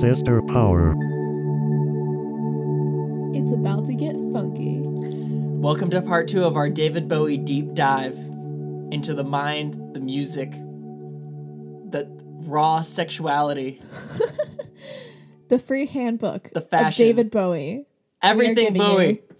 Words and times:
Sister 0.00 0.42
Power. 0.42 0.94
It's 3.34 3.52
about 3.52 3.86
to 3.86 3.94
get 3.94 4.14
funky. 4.32 4.80
Welcome 4.82 5.90
to 5.90 6.02
part 6.02 6.28
two 6.28 6.44
of 6.44 6.56
our 6.56 6.68
David 6.68 7.08
Bowie 7.08 7.36
deep 7.38 7.74
dive 7.74 8.14
into 8.92 9.14
the 9.14 9.24
mind, 9.24 9.94
the 9.94 10.00
music, 10.00 10.52
the 10.52 12.06
raw 12.46 12.80
sexuality, 12.82 13.80
The 15.48 15.58
free 15.58 15.86
handbook 15.86 16.50
The 16.52 16.60
of 16.60 16.68
fashion. 16.70 17.06
David 17.06 17.30
Bowie. 17.30 17.86
everything 18.22 18.66
giving 18.74 18.80
Bowie. 18.80 19.06
you- 19.08 19.36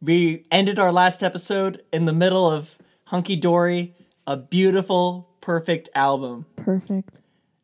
We 0.00 0.46
ended 0.50 0.78
our 0.80 0.90
last 0.92 1.22
episode 1.22 1.82
in 1.92 2.04
the 2.06 2.12
middle 2.12 2.50
of 2.50 2.70
Hunky 3.04 3.36
Dory, 3.36 3.94
a 4.26 4.36
beautiful, 4.36 5.28
perfect 5.40 5.88
album. 5.94 6.46
Perfect. 6.56 7.20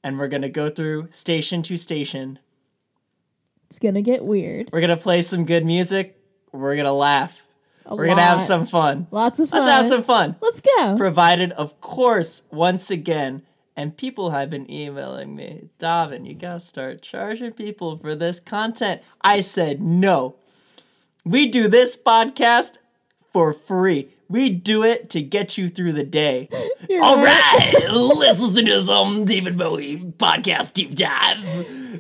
And 0.07 0.21
we're 0.21 0.29
gonna 0.29 0.49
go 0.49 0.71
through 0.71 1.09
station 1.11 1.65
to 1.65 1.77
station. 1.77 2.39
It's 3.69 3.81
gonna 3.81 4.03
get 4.03 4.25
weird. 4.25 4.71
We're 4.73 4.81
gonna 4.81 4.97
play 4.97 5.21
some 5.23 5.45
good 5.45 5.67
music. 5.67 6.17
We're 6.53 6.77
gonna 6.77 6.93
laugh. 6.93 7.37
A 7.87 7.97
We're 7.97 8.07
gonna 8.07 8.23
have 8.23 8.41
some 8.41 8.67
fun. 8.67 9.09
Lots 9.11 9.41
of 9.41 9.51
fun. 9.51 9.65
Let's 9.65 9.73
have 9.73 9.89
some 9.89 10.05
fun. 10.05 10.37
Let's 10.41 10.61
go. 10.61 10.97
provided, 10.97 11.51
of 11.51 11.81
course, 11.81 12.43
once 12.53 12.89
again. 12.89 13.43
And 13.75 13.97
people 13.97 14.31
have 14.31 14.49
been 14.49 14.71
emailing 14.71 15.35
me, 15.35 15.71
Davin, 15.81 16.25
you 16.25 16.35
gotta 16.35 16.61
start 16.61 17.03
charging 17.03 17.51
people 17.51 17.99
for 17.99 18.15
this 18.15 18.39
content. 18.39 19.03
I 19.23 19.41
said 19.41 19.83
no. 19.83 20.37
We 21.25 21.47
do 21.49 21.67
this 21.67 21.97
podcast 21.97 22.75
for 23.33 23.53
free. 23.53 24.11
We 24.29 24.49
do 24.49 24.83
it 24.83 25.11
to 25.11 25.23
get 25.23 25.57
you 25.57 25.69
through 25.69 25.93
the 25.93 26.05
day. 26.05 26.49
You're 26.89 27.03
All 27.03 27.17
right. 27.23 27.73
right, 27.75 27.91
let's 27.91 28.41
listen 28.41 28.65
to 28.67 28.83
some 28.83 29.25
David 29.25 29.57
Bowie 29.57 29.99
podcast 29.99 30.73
deep 30.73 30.95
dive. 30.97 31.39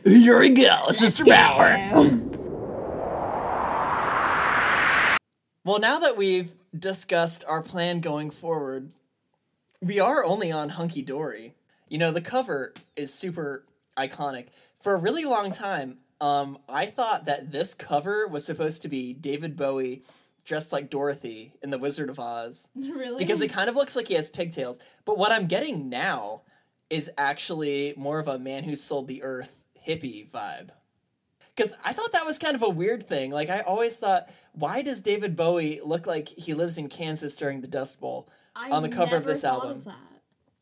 Here 0.04 0.38
we 0.40 0.50
go, 0.50 0.90
Sister 0.90 1.24
Power. 1.24 1.76
Well, 5.64 5.78
now 5.80 5.98
that 6.00 6.16
we've 6.16 6.52
discussed 6.76 7.44
our 7.46 7.62
plan 7.62 8.00
going 8.00 8.30
forward, 8.30 8.90
we 9.80 9.98
are 10.00 10.24
only 10.24 10.52
on 10.52 10.70
Hunky 10.70 11.02
Dory. 11.02 11.54
You 11.88 11.98
know, 11.98 12.10
the 12.12 12.20
cover 12.20 12.72
is 12.96 13.12
super 13.12 13.64
iconic. 13.96 14.46
For 14.80 14.94
a 14.94 14.98
really 14.98 15.24
long 15.24 15.50
time, 15.50 15.98
um, 16.20 16.58
I 16.68 16.86
thought 16.86 17.26
that 17.26 17.50
this 17.50 17.74
cover 17.74 18.26
was 18.26 18.44
supposed 18.44 18.82
to 18.82 18.88
be 18.88 19.12
David 19.12 19.56
Bowie 19.56 20.02
dressed 20.46 20.72
like 20.72 20.88
Dorothy 20.88 21.52
in 21.62 21.70
The 21.70 21.78
Wizard 21.78 22.08
of 22.08 22.18
Oz 22.18 22.68
really? 22.74 23.22
because 23.22 23.40
it 23.42 23.48
kind 23.48 23.68
of 23.68 23.76
looks 23.76 23.94
like 23.94 24.08
he 24.08 24.14
has 24.14 24.30
pigtails. 24.30 24.78
But 25.04 25.18
what 25.18 25.32
I'm 25.32 25.46
getting 25.46 25.90
now 25.90 26.42
is 26.88 27.10
actually 27.18 27.92
more 27.96 28.18
of 28.18 28.28
a 28.28 28.38
man 28.38 28.64
who 28.64 28.76
sold 28.76 29.08
the 29.08 29.22
earth 29.22 29.50
hippie 29.86 30.30
vibe. 30.30 30.70
Because 31.54 31.72
I 31.84 31.92
thought 31.92 32.12
that 32.12 32.26
was 32.26 32.38
kind 32.38 32.54
of 32.54 32.62
a 32.62 32.68
weird 32.68 33.08
thing. 33.08 33.30
Like, 33.30 33.48
I 33.48 33.60
always 33.60 33.96
thought, 33.96 34.28
why 34.52 34.82
does 34.82 35.00
David 35.00 35.36
Bowie 35.36 35.80
look 35.82 36.06
like 36.06 36.28
he 36.28 36.54
lives 36.54 36.76
in 36.76 36.88
Kansas 36.88 37.34
during 37.34 37.60
the 37.60 37.66
Dust 37.66 37.98
Bowl? 37.98 38.28
I 38.54 38.70
on 38.70 38.82
the 38.82 38.88
cover 38.88 39.16
of 39.16 39.24
this 39.24 39.42
album. 39.42 39.78
Of 39.78 39.84
that. 39.86 39.96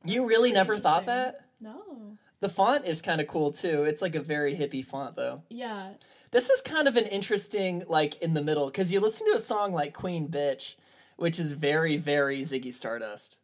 You 0.05 0.23
really 0.23 0.29
really 0.29 0.53
never 0.53 0.79
thought 0.79 1.07
that? 1.07 1.47
No. 1.61 2.17
The 2.41 2.49
font 2.49 2.85
is 2.85 3.01
kind 3.03 3.21
of 3.21 3.27
cool 3.27 3.53
too. 3.53 3.85
It's 3.85 4.03
like 4.03 4.15
a 4.15 4.21
very 4.21 4.57
hippie 4.57 4.85
font, 4.85 5.17
though. 5.17 5.43
Yeah. 5.49 5.93
This 6.35 6.51
is 6.51 6.61
kind 6.63 6.89
of 6.89 6.97
an 6.97 7.07
interesting, 7.07 7.85
like, 7.87 8.21
in 8.21 8.35
the 8.35 8.43
middle, 8.43 8.67
because 8.67 8.93
you 8.93 8.99
listen 8.99 9.25
to 9.29 9.37
a 9.37 9.41
song 9.41 9.73
like 9.73 9.95
Queen 9.95 10.27
Bitch, 10.27 10.75
which 11.17 11.39
is 11.39 11.53
very, 11.53 11.97
very 11.97 12.41
Ziggy 12.41 12.75
Stardust. 12.75 13.37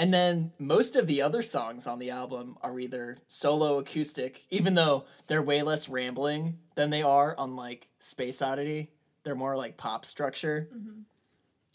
And 0.00 0.12
then 0.12 0.50
most 0.58 0.96
of 0.96 1.06
the 1.06 1.22
other 1.22 1.42
songs 1.42 1.86
on 1.86 2.00
the 2.00 2.10
album 2.10 2.58
are 2.60 2.80
either 2.80 3.18
solo 3.28 3.78
acoustic, 3.78 4.42
even 4.50 4.74
though 4.74 5.04
they're 5.28 5.44
way 5.44 5.62
less 5.62 5.88
rambling 5.88 6.58
than 6.74 6.90
they 6.90 7.02
are 7.02 7.36
on, 7.38 7.54
like, 7.54 7.86
Space 8.00 8.42
Oddity. 8.42 8.90
They're 9.22 9.36
more 9.36 9.56
like 9.56 9.76
pop 9.76 10.04
structure. 10.04 10.70
Mm-hmm. 10.74 11.02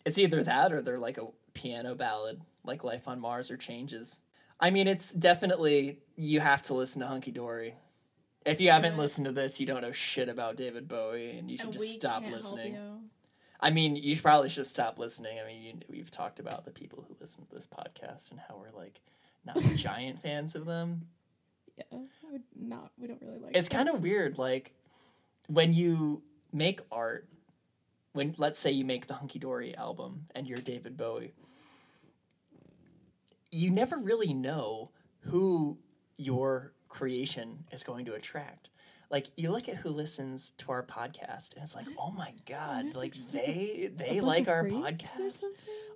It's 0.03 0.17
either 0.17 0.43
that 0.43 0.73
or 0.73 0.81
they're 0.81 0.99
like 0.99 1.17
a 1.17 1.27
piano 1.53 1.95
ballad, 1.95 2.41
like 2.65 2.83
Life 2.83 3.07
on 3.07 3.21
Mars 3.21 3.49
or 3.49 3.55
Changes. 3.55 4.19
I 4.59 4.71
mean, 4.71 4.89
it's 4.89 5.13
definitely, 5.13 5.99
you 6.17 6.41
have 6.41 6.63
to 6.63 6.73
listen 6.73 6.99
to 6.99 7.07
Hunky 7.07 7.31
Dory. 7.31 7.75
If 8.45 8.61
you 8.61 8.69
haven't 8.71 8.97
listened 8.97 9.25
to 9.25 9.31
this, 9.31 9.59
you 9.59 9.65
don't 9.65 9.81
know 9.81 9.91
shit 9.91 10.29
about 10.29 10.55
David 10.55 10.87
Bowie, 10.87 11.37
and 11.37 11.51
you 11.51 11.57
should 11.57 11.67
And 11.67 11.79
just 11.79 11.93
stop 11.93 12.23
listening. 12.23 12.77
I 13.59 13.71
mean, 13.71 13.95
you 13.95 14.19
probably 14.19 14.49
should 14.49 14.67
stop 14.67 14.99
listening. 14.99 15.39
I 15.39 15.45
mean, 15.45 15.61
you, 15.63 15.73
we've 15.89 16.11
talked 16.11 16.39
about 16.39 16.63
the 16.63 16.71
people 16.71 17.03
who 17.07 17.15
listen 17.19 17.43
to 17.45 17.55
this 17.55 17.65
podcast 17.65 18.31
and 18.31 18.39
how 18.39 18.57
we're 18.57 18.77
like 18.79 19.01
not 19.45 19.57
giant 19.75 20.21
fans 20.21 20.55
of 20.55 20.65
them. 20.65 21.07
Yeah. 21.77 21.83
I 21.91 22.31
would 22.31 22.43
not. 22.55 22.91
We 22.97 23.07
don't 23.07 23.21
really 23.21 23.39
like. 23.39 23.55
It's 23.55 23.69
kind 23.69 23.89
of 23.89 24.01
weird, 24.01 24.37
like 24.37 24.73
when 25.47 25.73
you 25.73 26.21
make 26.53 26.81
art. 26.91 27.27
When 28.13 28.33
let's 28.37 28.57
say 28.57 28.71
you 28.71 28.83
make 28.83 29.05
the 29.05 29.13
Hunky 29.13 29.37
Dory 29.37 29.75
album 29.75 30.25
and 30.33 30.47
you're 30.47 30.57
David 30.57 30.97
Bowie, 30.97 31.33
you 33.51 33.69
never 33.69 33.97
really 33.97 34.33
know 34.33 34.89
who 35.21 35.77
your 36.17 36.73
creation 36.89 37.63
is 37.71 37.83
going 37.83 38.05
to 38.05 38.13
attract. 38.13 38.69
Like 39.09 39.27
you 39.37 39.51
look 39.51 39.69
at 39.69 39.75
who 39.75 39.89
listens 39.89 40.51
to 40.57 40.71
our 40.71 40.83
podcast, 40.83 41.53
and 41.55 41.63
it's 41.63 41.75
like, 41.75 41.85
oh 41.97 42.11
my 42.11 42.33
god, 42.45 42.93
like 42.95 43.13
just, 43.13 43.33
like, 43.33 43.45
they 43.45 43.91
they 43.95 44.19
like 44.21 44.47
our 44.49 44.63
podcast. 44.65 45.41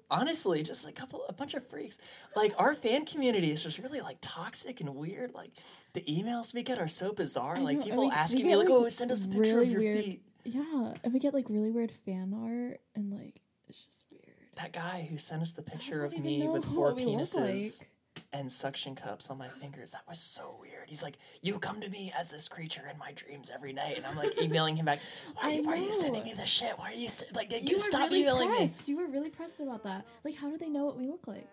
honestly 0.09 0.61
just 0.63 0.85
a 0.87 0.91
couple 0.91 1.23
a 1.27 1.33
bunch 1.33 1.53
of 1.53 1.67
freaks. 1.69 1.97
Like 2.35 2.53
our 2.57 2.73
fan 2.73 3.05
community 3.05 3.51
is 3.51 3.63
just 3.63 3.79
really 3.79 3.99
like 4.01 4.17
toxic 4.21 4.79
and 4.79 4.95
weird. 4.95 5.33
Like 5.33 5.51
the 5.93 6.01
emails 6.01 6.53
we 6.53 6.63
get 6.63 6.79
are 6.79 6.87
so 6.87 7.11
bizarre. 7.11 7.57
I 7.57 7.59
like 7.59 7.77
know, 7.79 7.83
people 7.83 7.99
we- 8.03 8.05
we 8.07 8.11
asking 8.13 8.45
me 8.47 8.55
like 8.55 8.69
like, 8.69 8.77
oh 8.79 8.87
send 8.89 9.11
us 9.11 9.25
a 9.25 9.27
picture 9.27 9.41
really 9.41 9.65
of 9.65 9.71
your 9.71 9.81
weird- 9.81 10.03
feet. 10.03 10.21
Yeah, 10.43 10.93
and 11.03 11.13
we 11.13 11.19
get 11.19 11.33
like 11.33 11.45
really 11.49 11.69
weird 11.71 11.91
fan 11.91 12.33
art, 12.33 12.79
and 12.95 13.11
like 13.11 13.41
it's 13.67 13.83
just 13.83 14.05
weird. 14.09 14.35
that 14.55 14.71
guy 14.73 15.05
who 15.09 15.17
sent 15.17 15.41
us 15.41 15.51
the 15.51 15.61
picture 15.61 16.03
of 16.05 16.17
me 16.17 16.47
with 16.47 16.65
four 16.65 16.93
penises. 16.93 17.35
like. 17.35 17.87
And 18.33 18.51
suction 18.51 18.95
cups 18.95 19.29
on 19.29 19.37
my 19.37 19.47
fingers 19.47 19.91
that 19.91 20.01
was 20.07 20.19
so 20.19 20.55
weird 20.59 20.87
he's 20.87 21.03
like 21.03 21.17
you 21.41 21.59
come 21.59 21.81
to 21.81 21.89
me 21.89 22.11
as 22.17 22.29
this 22.29 22.47
creature 22.47 22.83
in 22.91 22.97
my 22.97 23.11
dreams 23.13 23.51
every 23.53 23.73
night 23.73 23.97
and 23.97 24.05
i'm 24.05 24.15
like 24.15 24.41
emailing 24.41 24.75
him 24.75 24.85
back 24.85 24.99
why, 25.35 25.59
why 25.59 25.73
are 25.73 25.75
you 25.77 25.91
sending 25.91 26.23
me 26.23 26.33
this 26.33 26.47
shit 26.49 26.77
why 26.77 26.91
are 26.91 26.95
you 26.95 27.09
se- 27.09 27.25
like 27.33 27.51
You 27.51 27.59
you 27.71 27.79
stop 27.79 28.09
really 28.09 28.21
emailing 28.21 28.49
me 28.51 28.57
pressed. 28.57 28.87
You 28.87 28.97
were 28.97 29.07
really 29.07 29.29
pressed 29.29 29.59
about 29.59 29.83
that. 29.83 30.05
Like, 30.23 30.35
how 30.35 30.49
do 30.49 30.57
they 30.57 30.69
know 30.69 30.85
what 30.85 30.97
we 30.97 31.07
look 31.07 31.27
like? 31.27 31.47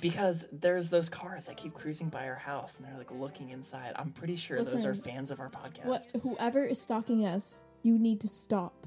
Because 0.00 0.46
there's 0.52 0.88
those 0.90 1.08
cars 1.08 1.46
that 1.46 1.56
keep 1.56 1.74
cruising 1.74 2.08
by 2.08 2.28
our 2.28 2.34
house 2.34 2.76
and 2.76 2.86
they're 2.86 2.96
like 2.98 3.10
looking 3.10 3.50
inside. 3.50 3.92
I'm 3.96 4.10
pretty 4.10 4.36
sure 4.36 4.62
those 4.62 4.84
are 4.84 4.94
fans 4.94 5.30
of 5.30 5.40
our 5.40 5.50
podcast. 5.50 5.86
What? 5.86 6.06
Whoever 6.22 6.64
is 6.64 6.80
stalking 6.80 7.26
us, 7.26 7.60
you 7.82 7.98
need 7.98 8.20
to 8.20 8.28
stop. 8.28 8.86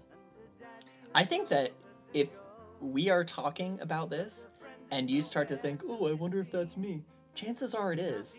I 1.16 1.26
think 1.26 1.50
that 1.50 1.72
if 2.14 2.30
we 2.82 3.10
are 3.10 3.24
talking 3.24 3.80
about 3.82 4.10
this 4.10 4.48
and 4.92 5.10
you 5.10 5.22
start 5.22 5.48
to 5.50 5.58
think, 5.58 5.82
oh, 5.88 6.08
I 6.08 6.14
wonder 6.14 6.40
if 6.40 6.52
that's 6.52 6.78
me, 6.78 7.04
chances 7.36 7.74
are 7.74 7.94
it 7.94 8.00
is. 8.00 8.36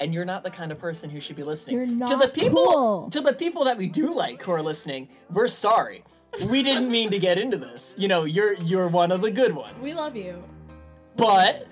And 0.00 0.14
you're 0.14 0.24
not 0.24 0.42
the 0.42 0.50
kind 0.50 0.72
of 0.72 0.78
person 0.78 1.10
who 1.10 1.20
should 1.20 1.36
be 1.36 1.42
listening. 1.42 1.76
You're 1.76 2.08
to 2.08 2.16
the 2.16 2.28
people 2.28 2.64
cool. 2.64 3.10
to 3.10 3.20
the 3.20 3.32
people 3.32 3.64
that 3.64 3.76
we 3.76 3.86
do 3.86 4.14
like 4.14 4.42
who 4.42 4.52
are 4.52 4.62
listening, 4.62 5.08
we're 5.30 5.48
sorry. 5.48 6.04
We 6.46 6.62
didn't 6.62 6.90
mean 6.90 7.10
to 7.10 7.18
get 7.18 7.38
into 7.38 7.58
this. 7.58 7.94
You 7.98 8.08
know, 8.08 8.24
you're 8.24 8.54
you're 8.54 8.88
one 8.88 9.12
of 9.12 9.20
the 9.20 9.30
good 9.30 9.54
ones. 9.54 9.74
We 9.80 9.92
love 9.92 10.16
you, 10.16 10.42
but 11.16 11.66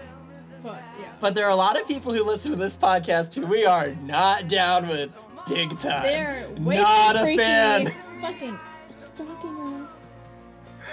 but 0.62 0.82
yeah. 1.00 1.12
but 1.20 1.34
there 1.34 1.46
are 1.46 1.50
a 1.50 1.56
lot 1.56 1.80
of 1.80 1.86
people 1.86 2.12
who 2.12 2.22
listen 2.22 2.50
to 2.50 2.56
this 2.56 2.76
podcast 2.76 3.34
who 3.34 3.46
we 3.46 3.64
are 3.64 3.94
not 3.94 4.48
down 4.48 4.88
with 4.88 5.10
big 5.48 5.78
time. 5.78 6.02
They're 6.02 6.48
way 6.58 6.78
not 6.78 7.12
too 7.12 7.18
a 7.18 7.22
freaky. 7.22 7.38
fan. 7.38 7.94
Fucking 8.20 8.58
stalking. 8.88 9.57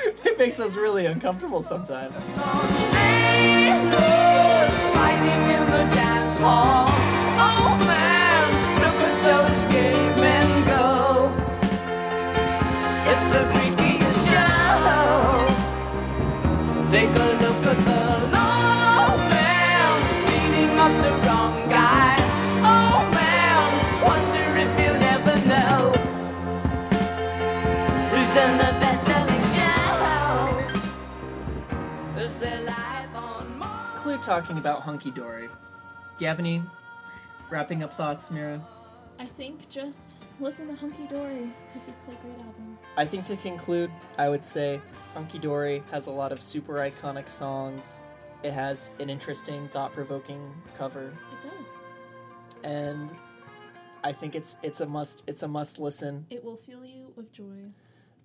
it 0.26 0.38
makes 0.38 0.60
us 0.60 0.76
really 0.76 1.06
uncomfortable 1.06 1.62
sometimes. 1.64 2.14
Take 16.92 17.10
a 17.10 17.35
talking 34.26 34.58
about 34.58 34.82
Hunky 34.82 35.12
Dory. 35.12 35.48
Do 35.48 35.54
you 36.18 36.26
have 36.26 36.40
any 36.40 36.64
wrapping 37.52 37.84
up 37.84 37.94
thoughts, 37.94 38.32
Mira? 38.32 38.60
I 39.20 39.26
think 39.26 39.70
just 39.70 40.16
listen 40.40 40.68
to 40.68 40.74
Hunky 40.74 41.06
Dory 41.06 41.48
because 41.68 41.88
it's 41.88 42.08
a 42.08 42.12
great 42.16 42.38
album. 42.40 42.80
I 42.98 43.06
think 43.06 43.26
to 43.26 43.38
conclude, 43.38 43.92
I 44.18 44.28
would 44.30 44.44
say 44.44 44.82
Hunky 45.14 45.38
Dory 45.38 45.84
has 45.92 46.08
a 46.08 46.12
lot 46.12 46.32
of 46.32 46.42
super 46.42 46.74
iconic 46.74 47.30
songs. 47.30 48.00
It 48.42 48.52
has 48.52 48.90
an 49.00 49.12
interesting, 49.12 49.70
thought 49.70 49.94
provoking 49.94 50.52
cover. 50.76 51.14
It 51.32 51.48
does. 51.48 51.78
And 52.64 53.12
I 54.04 54.12
think 54.12 54.34
it's 54.34 54.56
it's 54.64 54.82
a 54.82 54.88
must 54.88 55.24
it's 55.28 55.44
a 55.44 55.48
must 55.48 55.78
listen. 55.78 56.26
It 56.32 56.44
will 56.44 56.58
fill 56.58 56.84
you 56.84 57.14
with 57.16 57.32
joy. 57.32 57.70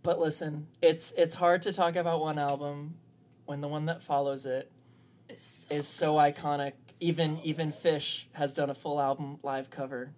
But 0.03 0.19
listen, 0.19 0.67
it's 0.81 1.13
it's 1.19 1.35
hard 1.35 1.61
to 1.63 1.75
talk 1.75 1.97
about 1.97 2.21
one 2.21 2.39
album 2.39 2.95
when 3.45 3.61
the 3.61 3.69
one 3.69 3.85
that 3.85 4.03
follows 4.03 4.47
it 4.47 4.71
It's 5.31 5.67
so 5.69 5.75
is 5.75 5.87
so 5.87 6.15
iconic. 6.15 6.73
Even 6.99 7.39
even 7.43 7.73
Phish 7.73 8.25
has 8.33 8.53
done 8.53 8.71
a 8.71 8.75
full 8.75 9.01
album 9.01 9.39
live 9.43 9.71
cover. 9.71 10.13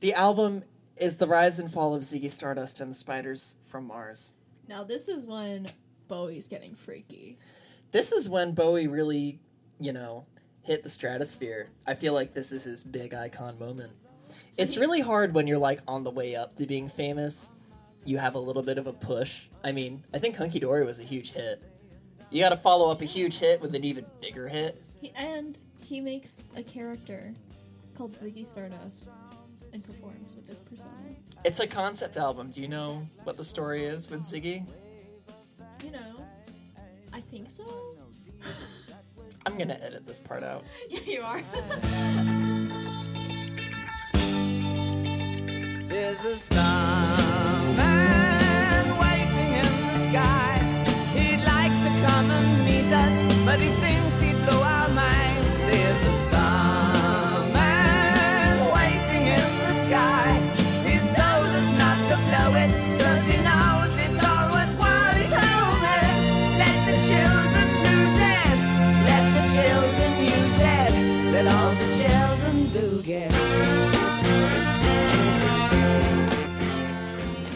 The 0.00 0.14
album 0.14 0.64
is 0.96 1.16
the 1.16 1.26
rise 1.26 1.58
and 1.58 1.72
fall 1.72 1.94
of 1.94 2.02
Ziggy 2.02 2.30
Stardust 2.30 2.80
and 2.80 2.90
the 2.90 2.96
Spiders 2.96 3.56
from 3.66 3.86
Mars. 3.86 4.32
Now 4.68 4.84
this 4.84 5.08
is 5.08 5.26
when 5.26 5.68
Bowie's 6.08 6.46
getting 6.46 6.74
freaky. 6.74 7.38
This 7.92 8.12
is 8.12 8.28
when 8.28 8.52
Bowie 8.52 8.86
really, 8.86 9.40
you 9.78 9.92
know, 9.92 10.26
hit 10.62 10.82
the 10.82 10.90
stratosphere. 10.90 11.68
I 11.86 11.94
feel 11.94 12.12
like 12.12 12.34
this 12.34 12.52
is 12.52 12.64
his 12.64 12.82
big 12.82 13.14
icon 13.14 13.58
moment. 13.58 13.92
So 14.50 14.62
it's 14.62 14.74
he- 14.74 14.80
really 14.80 15.00
hard 15.00 15.34
when 15.34 15.46
you're 15.46 15.58
like 15.58 15.80
on 15.88 16.04
the 16.04 16.10
way 16.10 16.36
up 16.36 16.56
to 16.56 16.66
being 16.66 16.88
famous. 16.88 17.50
You 18.04 18.18
have 18.18 18.34
a 18.34 18.38
little 18.38 18.62
bit 18.62 18.78
of 18.78 18.86
a 18.86 18.92
push. 18.92 19.42
I 19.62 19.72
mean, 19.72 20.04
I 20.14 20.18
think 20.18 20.36
Hunky 20.36 20.58
Dory 20.58 20.84
was 20.84 20.98
a 20.98 21.02
huge 21.02 21.32
hit. 21.32 21.62
You 22.30 22.40
got 22.40 22.50
to 22.50 22.56
follow 22.56 22.90
up 22.90 23.02
a 23.02 23.04
huge 23.04 23.38
hit 23.38 23.60
with 23.60 23.74
an 23.74 23.84
even 23.84 24.06
bigger 24.20 24.48
hit. 24.48 24.80
He, 25.00 25.10
and 25.16 25.58
he 25.84 26.00
makes 26.00 26.44
a 26.56 26.62
character 26.62 27.34
called 27.96 28.12
Ziggy 28.12 28.46
Stardust 28.46 29.08
and 29.72 29.84
performs 29.84 30.36
with 30.36 30.46
this 30.46 30.60
persona. 30.60 30.92
It's 31.44 31.58
a 31.58 31.66
concept 31.66 32.16
album. 32.16 32.50
Do 32.50 32.60
you 32.60 32.68
know 32.68 33.06
what 33.24 33.36
the 33.36 33.44
story 33.44 33.84
is 33.84 34.08
with 34.08 34.22
Ziggy? 34.22 34.64
You 35.84 35.90
know, 35.90 36.24
I 37.12 37.20
think 37.20 37.50
so. 37.50 37.64
I'm 39.46 39.58
gonna 39.58 39.78
edit 39.82 40.06
this 40.06 40.20
part 40.20 40.44
out. 40.44 40.64
yeah, 40.88 41.00
you 41.06 41.22
are. 41.22 41.42
There's 45.88 46.24
a 46.24 46.36
starman 46.36 46.89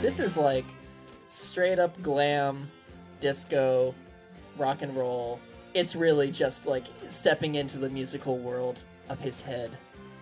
This 0.05 0.21
is 0.21 0.37
like 0.37 0.67
straight 1.27 1.79
up 1.79 2.01
glam, 2.03 2.71
disco, 3.21 3.95
rock 4.59 4.83
and 4.83 4.95
roll. 4.97 5.41
It's 5.75 5.95
really 5.97 6.31
just 6.31 6.67
like 6.67 6.85
stepping 7.11 7.57
into 7.57 7.79
the 7.79 7.91
musical 7.91 8.39
world 8.39 8.81
of 9.09 9.19
his 9.21 9.41
head. 9.41 9.77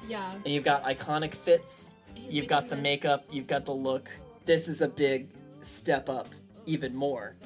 yeah. 0.09 0.33
And 0.45 0.53
you've 0.53 0.65
got 0.65 0.83
iconic 0.85 1.35
fits, 1.35 1.91
He's 2.15 2.35
you've 2.35 2.49
got 2.49 2.69
the 2.69 2.75
this- 2.77 2.83
makeup, 2.83 3.25
you've 3.31 3.47
got 3.47 3.65
the 3.67 3.73
look. 3.73 4.09
This 4.45 4.67
is 4.69 4.81
a 4.81 4.89
big 4.89 5.29
step 5.61 6.09
up, 6.09 6.29
even 6.67 6.95
more, 6.95 7.37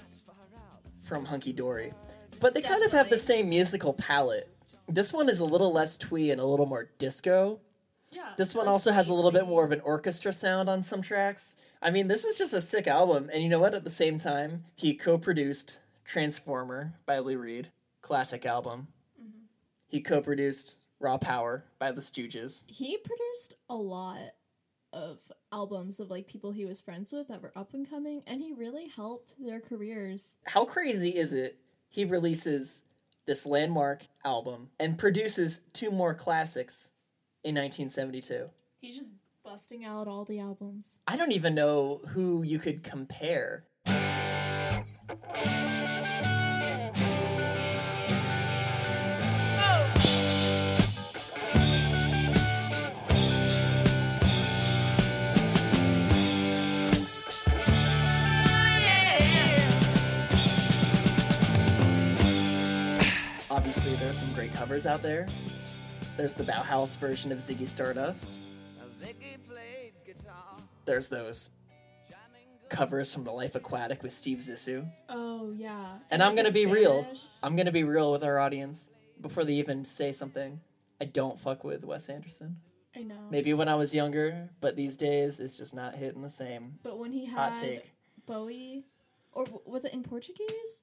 from 1.03 1.25
Hunky 1.25 1.53
Dory. 1.53 1.93
But 2.41 2.55
they 2.55 2.63
kind 2.63 2.83
of 2.83 2.93
have 2.93 3.11
the 3.11 3.19
same 3.19 3.49
musical 3.49 3.93
palette. 3.93 4.49
This 4.89 5.13
one 5.13 5.29
is 5.29 5.41
a 5.41 5.45
little 5.45 5.73
less 5.73 5.97
twee 5.97 6.31
and 6.31 6.41
a 6.41 6.45
little 6.45 6.67
more 6.67 6.91
disco. 6.99 7.61
Yeah. 8.11 8.33
This 8.37 8.55
one 8.55 8.69
also 8.69 8.93
has 8.93 9.09
a 9.09 9.15
little 9.15 9.31
bit 9.33 9.47
more 9.47 9.65
of 9.65 9.73
an 9.73 9.81
orchestra 9.81 10.33
sound 10.33 10.69
on 10.71 10.83
some 10.83 11.03
tracks. 11.03 11.57
I 11.83 11.91
mean, 11.91 12.09
this 12.09 12.25
is 12.25 12.39
just 12.39 12.55
a 12.55 12.61
sick 12.61 12.87
album. 12.87 13.29
And 13.33 13.43
you 13.43 13.49
know 13.49 13.59
what? 13.59 13.75
At 13.75 13.85
the 13.85 13.91
same 13.91 14.19
time, 14.19 14.65
he 14.75 14.95
co 14.95 15.19
produced 15.19 15.79
Transformer 16.05 16.95
by 17.05 17.19
Lou 17.19 17.39
Reed, 17.39 17.69
classic 18.07 18.47
album. 18.47 18.87
Mm-hmm. 19.21 19.47
He 19.89 20.01
co 20.01 20.21
produced 20.21 20.77
Raw 21.01 21.19
Power 21.19 21.65
by 21.81 21.91
the 21.91 22.01
Stooges. 22.01 22.63
He 22.69 22.97
produced 22.99 23.55
a 23.69 23.75
lot 23.75 24.31
of 24.93 25.19
albums 25.53 25.99
of 25.99 26.09
like 26.09 26.29
people 26.29 26.53
he 26.53 26.65
was 26.65 26.81
friends 26.81 27.11
with 27.11 27.27
that 27.27 27.43
were 27.43 27.53
up 27.57 27.75
and 27.75 27.89
coming, 27.89 28.23
and 28.29 28.41
he 28.41 28.53
really 28.53 28.87
helped 28.87 29.35
their 29.45 29.61
careers. 29.61 30.37
How 30.45 30.65
crazy 30.65 31.11
is 31.11 31.33
it? 31.33 31.59
He 31.89 32.05
releases 32.05 32.83
this 33.27 33.45
landmark 33.45 34.03
album 34.25 34.69
and 34.79 34.97
produces 34.97 35.63
two 35.73 35.91
more 35.91 36.15
classics 36.15 36.91
in 37.43 37.57
1972. 37.57 38.49
He's 38.81 38.95
just 38.95 39.11
busting 39.45 39.85
out 39.85 40.07
all 40.07 40.25
the 40.25 40.39
albums. 40.39 41.01
I 41.09 41.17
don't 41.17 41.33
even 41.33 41.57
know 41.57 42.03
who 42.07 42.45
you 42.45 42.61
could 42.61 42.85
compare. 42.85 43.65
Some 64.17 64.33
great 64.33 64.53
covers 64.55 64.87
out 64.87 65.03
there. 65.03 65.27
There's 66.17 66.33
the 66.33 66.45
Bauhaus 66.45 66.97
version 66.97 67.31
of 67.33 67.39
Ziggy 67.39 67.69
Stardust. 67.69 68.31
There's 70.87 71.09
those 71.09 71.51
covers 72.69 73.13
from 73.13 73.25
The 73.25 73.33
Life 73.33 73.55
Aquatic 73.55 74.03
with 74.03 74.13
Steve 74.13 74.39
Zissou. 74.39 74.89
Oh 75.09 75.53
yeah. 75.55 75.99
And 76.11 76.23
I'm 76.23 76.35
gonna 76.35 76.51
be 76.51 76.67
real. 76.67 77.07
I'm 77.43 77.57
gonna 77.57 77.73
be 77.73 77.85
real 77.85 78.11
with 78.11 78.25
our 78.25 78.39
audience 78.39 78.89
before 79.21 79.45
they 79.45 79.55
even 79.55 79.85
say 79.85 80.13
something. 80.13 80.61
I 81.01 81.05
don't 81.05 81.39
fuck 81.39 81.63
with 81.63 81.85
Wes 81.85 82.09
Anderson. 82.09 82.57
I 82.97 83.03
know. 83.03 83.19
Maybe 83.31 83.53
when 83.53 83.69
I 83.69 83.75
was 83.75 83.95
younger, 83.95 84.49
but 84.61 84.77
these 84.77 84.97
days 84.97 85.41
it's 85.41 85.57
just 85.57 85.75
not 85.75 85.95
hitting 85.95 86.23
the 86.23 86.31
same. 86.31 86.79
But 86.83 86.99
when 86.99 87.13
he 87.13 87.27
had. 87.27 87.83
Bowie, 88.25 88.87
or 89.33 89.45
was 89.67 89.85
it 89.85 89.93
in 89.93 90.03
Portuguese? 90.03 90.83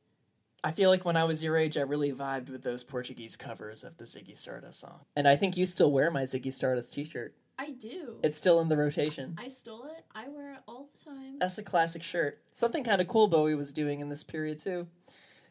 I 0.63 0.71
feel 0.71 0.89
like 0.89 1.04
when 1.04 1.18
I 1.18 1.25
was 1.25 1.44
your 1.44 1.57
age, 1.57 1.77
I 1.77 1.82
really 1.82 2.13
vibed 2.13 2.50
with 2.50 2.63
those 2.63 2.84
Portuguese 2.84 3.36
covers 3.36 3.84
of 3.84 3.98
the 3.98 4.05
Ziggy 4.05 4.38
Stardust 4.38 4.79
song. 4.79 5.01
And 5.15 5.27
I 5.27 5.36
think 5.36 5.58
you 5.58 5.65
still 5.65 5.91
wear 5.91 6.10
my 6.10 6.24
Ziggy 6.24 6.53
Stardust 6.53 6.93
t-shirt. 6.93 7.36
I 7.60 7.72
do. 7.72 8.20
It's 8.24 8.38
still 8.38 8.62
in 8.62 8.70
the 8.70 8.77
rotation. 8.77 9.36
I 9.38 9.48
stole 9.48 9.86
it. 9.86 10.05
I 10.15 10.27
wear 10.29 10.53
it 10.53 10.60
all 10.67 10.88
the 10.96 11.03
time. 11.03 11.38
That's 11.39 11.58
a 11.58 11.63
classic 11.63 12.01
shirt. 12.01 12.41
Something 12.53 12.84
kind 12.84 13.01
of 13.01 13.08
cool 13.08 13.27
Bowie 13.27 13.55
was 13.55 13.72
doing 13.74 14.00
in 14.00 14.10
this 14.10 14.24
period 14.24 14.60
too, 14.60 14.88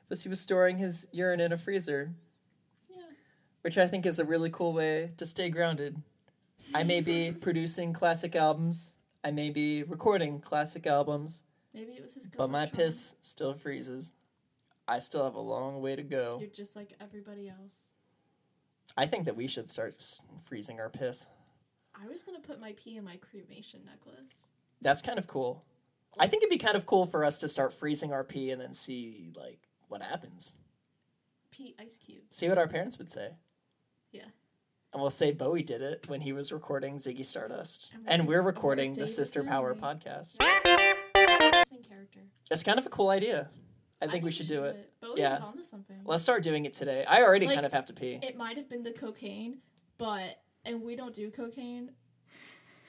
was 0.09 0.23
he 0.23 0.28
was 0.28 0.40
storing 0.40 0.78
his 0.78 1.07
urine 1.12 1.40
in 1.40 1.52
a 1.52 1.59
freezer, 1.59 2.11
yeah. 2.88 2.97
which 3.61 3.78
I 3.78 3.87
think 3.87 4.07
is 4.07 4.19
a 4.19 4.25
really 4.25 4.50
cool 4.50 4.73
way 4.73 5.11
to 5.19 5.26
stay 5.26 5.49
grounded. 5.50 5.97
I 6.75 6.83
may 6.85 7.02
be 7.02 7.33
producing 7.40 7.92
classic 7.92 8.35
albums, 8.35 8.95
I 9.23 9.31
may 9.31 9.50
be 9.50 9.83
recording 9.85 10.40
classic 10.40 10.87
albums, 10.87 11.42
Maybe 11.73 11.92
it 11.92 12.02
was 12.02 12.14
his. 12.14 12.26
but 12.26 12.50
my 12.50 12.66
Galvatron. 12.66 12.73
piss 12.73 13.14
still 13.23 13.54
freezes. 13.54 14.11
I 14.89 14.99
still 14.99 15.25
have 15.25 15.35
a 15.35 15.41
long 15.41 15.81
way 15.81 15.97
to 15.97 16.03
go. 16.03 16.39
You're 16.41 16.51
just 16.51 16.77
like 16.77 16.95
everybody 17.01 17.49
else. 17.49 17.93
I 18.97 19.07
think 19.07 19.25
that 19.25 19.37
we 19.37 19.47
should 19.47 19.69
start 19.71 20.03
freezing 20.45 20.81
our 20.81 20.89
piss. 20.91 21.27
I 21.95 22.09
was 22.09 22.23
gonna 22.23 22.41
put 22.41 22.61
my 22.61 22.75
pee 22.77 22.97
in 22.97 23.05
my 23.05 23.17
cremation 23.17 23.81
necklace. 23.87 24.49
That's 24.81 25.03
kind 25.03 25.19
of 25.19 25.27
cool. 25.27 25.65
I 26.19 26.27
think 26.27 26.43
it'd 26.43 26.51
be 26.51 26.59
kind 26.59 26.77
of 26.77 26.85
cool 26.85 27.07
for 27.07 27.25
us 27.25 27.39
to 27.39 27.49
start 27.49 27.73
freezing 27.73 28.12
our 28.12 28.25
pee 28.25 28.51
and 28.51 28.61
then 28.61 28.75
see 28.75 29.33
like 29.37 29.69
what 29.89 30.03
happens. 30.03 30.53
Pee 31.51 31.75
ice 31.79 31.99
cubes. 31.99 32.37
See 32.37 32.49
what 32.49 32.59
our 32.59 32.67
parents 32.69 32.99
would 32.99 33.11
say. 33.11 33.31
Yeah. 34.11 34.27
And 34.93 35.01
we'll 35.01 35.11
say 35.11 35.33
Bowie 35.33 35.62
did 35.62 35.81
it 35.81 36.07
when 36.09 36.21
he 36.21 36.33
was 36.35 36.53
recording 36.53 36.99
Ziggy 36.99 37.25
Stardust. 37.25 37.91
And 37.95 38.03
And 38.07 38.07
we're- 38.07 38.11
we're 38.11 38.19
and 38.19 38.29
we're 38.29 38.43
recording 38.43 38.93
the 38.93 39.07
Sister 39.07 39.43
Power 39.43 39.75
podcast. 39.75 40.37
Interesting 41.15 41.83
character. 41.83 42.21
It's 42.51 42.62
kind 42.62 42.79
of 42.79 42.85
a 42.87 42.91
cool 42.91 43.09
idea. 43.09 43.49
I 44.02 44.09
think, 44.11 44.25
we 44.25 44.30
should 44.30 44.49
do 44.49 44.64
it. 44.64 44.90
Bowie 45.00 45.21
Yeah. 45.21 45.30
was 45.32 45.40
onto 45.40 45.62
something. 45.62 45.97
Let's 46.04 46.23
start 46.23 46.42
doing 46.42 46.64
it 46.64 46.75
today. 46.75 47.04
I 47.04 47.23
already 47.23 47.47
Like, 47.47 47.54
kind 47.56 47.66
of 47.66 47.73
have 47.73 47.87
to 47.87 47.92
pee. 47.92 48.18
it 48.23 48.37
might 48.37 48.56
have 48.56 48.68
been 48.68 48.82
the 48.82 48.92
cocaine, 48.92 49.59
but 49.99 50.40
and 50.64 50.82
we 50.82 50.94
don't 50.97 51.14
do 51.14 51.30
cocaine, 51.30 51.90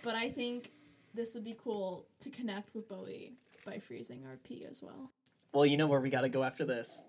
but 0.04 0.16
I 0.16 0.30
think 0.30 0.72
this 1.14 1.34
would 1.34 1.44
be 1.44 1.56
cool 1.64 2.08
to 2.20 2.30
connect 2.30 2.74
with 2.76 2.88
Bowie 2.88 3.34
by 3.66 3.80
freezing 3.80 4.26
our 4.26 4.38
pee 4.38 4.66
as 4.70 4.82
well. 4.82 5.12
Well, 5.54 5.66
you 5.66 5.78
know 5.78 5.88
where 5.88 6.00
we 6.02 6.10
got 6.10 6.22
to 6.22 6.30
go 6.30 6.44
after 6.44 6.66
this. 6.66 7.02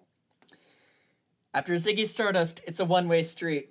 After 1.52 1.74
Ziggy 1.74 2.06
Stardust, 2.06 2.60
it's 2.66 2.80
a 2.80 2.84
one 2.84 3.08
way 3.08 3.22
street 3.22 3.70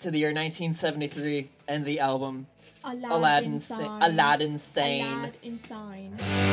to 0.00 0.10
the 0.10 0.18
year 0.18 0.28
1973 0.32 1.50
and 1.68 1.84
the 1.84 2.00
album 2.00 2.46
Aladdin, 2.82 3.10
Aladdin, 3.10 3.58
sign. 3.58 3.78
Sa- 3.84 3.98
Aladdin 4.06 4.58
Sane. 4.58 5.06
Aladdin 5.06 5.58
sign. 5.58 6.49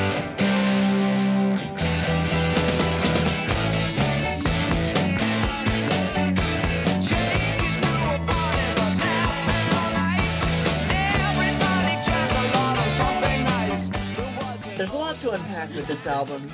With 14.94 15.88
this 15.88 16.08
album. 16.08 16.50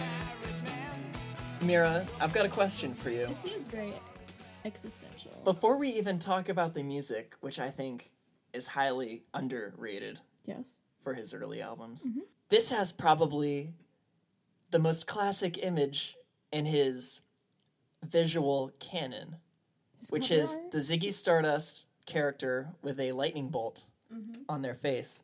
Mira, 1.62 2.06
I've 2.20 2.34
got 2.34 2.46
a 2.46 2.50
question 2.50 2.94
for 2.94 3.10
you. 3.10 3.22
It 3.22 3.36
seems 3.36 3.68
very 3.68 3.94
existential. 4.66 5.32
Before 5.44 5.78
we 5.78 5.90
even 5.90 6.20
talk 6.20 6.50
about 6.50 6.74
the 6.74 6.84
music, 6.84 7.36
which 7.42 7.60
I 7.60 7.70
think 7.70 8.12
is 8.54 8.68
highly 8.68 9.24
underrated 9.34 10.20
yes. 10.46 10.80
for 11.04 11.14
his 11.14 11.34
early 11.34 11.62
albums, 11.62 12.04
Mm-hmm. 12.04 12.20
this 12.50 12.70
has 12.70 12.92
probably 12.92 13.70
the 14.72 14.80
most 14.80 15.06
classic 15.08 15.60
image 15.60 16.16
in 16.52 16.66
his 16.66 17.22
visual 18.04 18.72
canon, 18.80 19.36
His 20.00 20.10
which 20.10 20.30
cover 20.30 20.42
is 20.42 20.58
the 20.72 20.80
Ziggy 20.80 21.14
Stardust 21.14 21.86
character 22.06 22.70
with 22.82 23.00
a 23.00 23.12
lightning 23.12 23.50
bolt 23.50 23.84
Mm-hmm. 24.14 24.42
on 24.50 24.62
their 24.62 24.76
face. 24.76 25.22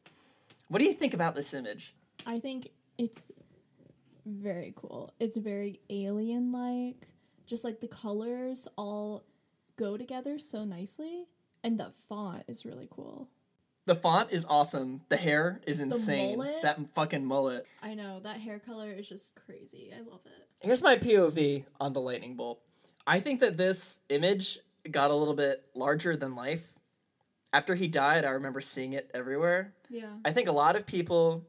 What 0.67 0.79
do 0.79 0.85
you 0.85 0.93
think 0.93 1.13
about 1.13 1.35
this 1.35 1.53
image? 1.53 1.93
I 2.25 2.39
think 2.39 2.69
it's 2.99 3.31
very 4.25 4.73
cool. 4.75 5.13
It's 5.19 5.37
very 5.37 5.79
alien 5.89 6.51
like. 6.51 7.07
Just 7.47 7.63
like 7.63 7.79
the 7.79 7.87
colors 7.87 8.67
all 8.77 9.23
go 9.75 9.97
together 9.97 10.37
so 10.37 10.65
nicely. 10.65 11.25
And 11.63 11.79
the 11.79 11.91
font 12.07 12.43
is 12.47 12.65
really 12.65 12.87
cool. 12.91 13.27
The 13.85 13.95
font 13.95 14.31
is 14.31 14.45
awesome. 14.47 15.01
The 15.09 15.17
hair 15.17 15.61
is 15.65 15.79
insane. 15.79 16.37
mullet? 16.37 16.61
That 16.61 16.79
fucking 16.93 17.25
mullet. 17.25 17.65
I 17.81 17.95
know, 17.95 18.19
that 18.19 18.37
hair 18.37 18.59
color 18.59 18.91
is 18.91 19.09
just 19.09 19.33
crazy. 19.33 19.91
I 19.95 20.01
love 20.01 20.21
it. 20.25 20.47
Here's 20.59 20.83
my 20.83 20.95
POV 20.97 21.65
on 21.79 21.93
the 21.93 22.01
lightning 22.01 22.35
bolt. 22.35 22.59
I 23.07 23.19
think 23.19 23.39
that 23.39 23.57
this 23.57 23.97
image 24.09 24.59
got 24.91 25.09
a 25.09 25.15
little 25.15 25.33
bit 25.33 25.65
larger 25.73 26.15
than 26.15 26.35
life. 26.35 26.61
After 27.51 27.73
he 27.73 27.87
died, 27.87 28.25
I 28.25 28.29
remember 28.31 28.61
seeing 28.61 28.93
it 28.93 29.09
everywhere. 29.13 29.73
Yeah. 29.89 30.11
I 30.23 30.33
think 30.33 30.47
a 30.47 30.51
lot 30.51 30.75
of 30.75 30.85
people 30.85 31.47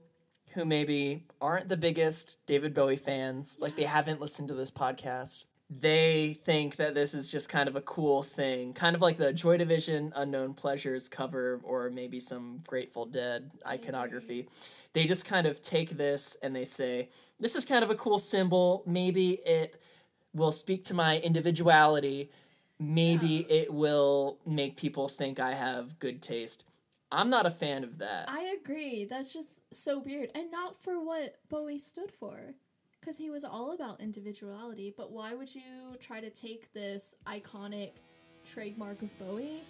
who 0.53 0.65
maybe 0.65 1.25
aren't 1.41 1.69
the 1.69 1.77
biggest 1.77 2.39
David 2.47 2.75
Bowie 2.75 2.97
fans, 2.97 3.57
like 3.61 3.77
they 3.77 3.85
haven't 3.85 4.21
listened 4.21 4.49
to 4.49 4.55
this 4.55 4.71
podcast, 4.71 5.45
they 5.71 6.41
think 6.45 6.77
that 6.77 6.95
this 6.95 7.15
is 7.15 7.29
just 7.29 7.49
kind 7.49 7.69
of 7.69 7.77
a 7.77 7.81
cool 7.83 8.25
thing, 8.25 8.73
kind 8.73 8.97
of 8.97 9.03
like 9.03 9.17
the 9.17 9.33
Joy 9.33 9.57
Division 9.57 10.13
Unknown 10.17 10.55
Pleasures 10.55 11.09
cover 11.09 11.61
or 11.63 11.91
maybe 11.91 12.19
some 12.19 12.61
Grateful 12.67 13.07
Dead 13.07 13.53
iconography. 13.65 14.49
They 14.93 15.07
just 15.07 15.25
kind 15.25 15.47
of 15.47 15.63
take 15.63 15.97
this 15.97 16.37
and 16.43 16.55
they 16.55 16.65
say, 16.65 17.11
this 17.39 17.55
is 17.55 17.65
kind 17.65 17.85
of 17.85 17.91
a 17.91 17.95
cool 17.95 18.19
symbol. 18.19 18.83
Maybe 18.85 19.35
it 19.47 19.81
will 20.35 20.51
speak 20.51 20.83
to 20.85 20.95
my 20.95 21.19
individuality. 21.21 22.33
Maybe 22.81 23.47
it 23.49 23.73
will 23.73 24.39
make 24.45 24.77
people 24.77 25.09
think 25.09 25.39
I 25.39 25.55
have 25.55 26.01
good 26.01 26.21
taste. 26.21 26.65
I'm 27.13 27.29
not 27.29 27.45
a 27.45 27.51
fan 27.51 27.83
of 27.83 27.99
that. 27.99 28.29
I 28.29 28.57
agree. 28.61 29.05
That's 29.05 29.33
just 29.33 29.61
so 29.73 29.99
weird. 29.99 30.31
And 30.35 30.51
not 30.51 30.81
for 30.83 31.05
what 31.05 31.37
Bowie 31.49 31.79
stood 31.79 32.13
for. 32.13 32.39
Because 33.01 33.17
he 33.17 33.31
was 33.31 33.45
all 33.45 33.73
about 33.73 34.01
individuality. 34.01 34.95
But 34.97 35.11
why 35.11 35.35
would 35.35 35.53
you 35.55 35.97
try 35.99 36.21
to 36.21 36.31
take 36.31 36.73
this 36.73 37.15
iconic 37.27 37.93
trademark 38.45 39.03
of 39.03 39.09
Bowie 39.19 39.63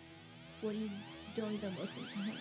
when 0.60 0.80
you 0.80 0.90
don't 1.34 1.52
even 1.52 1.74
listen 1.80 2.02
to 2.04 2.18
him? 2.18 2.36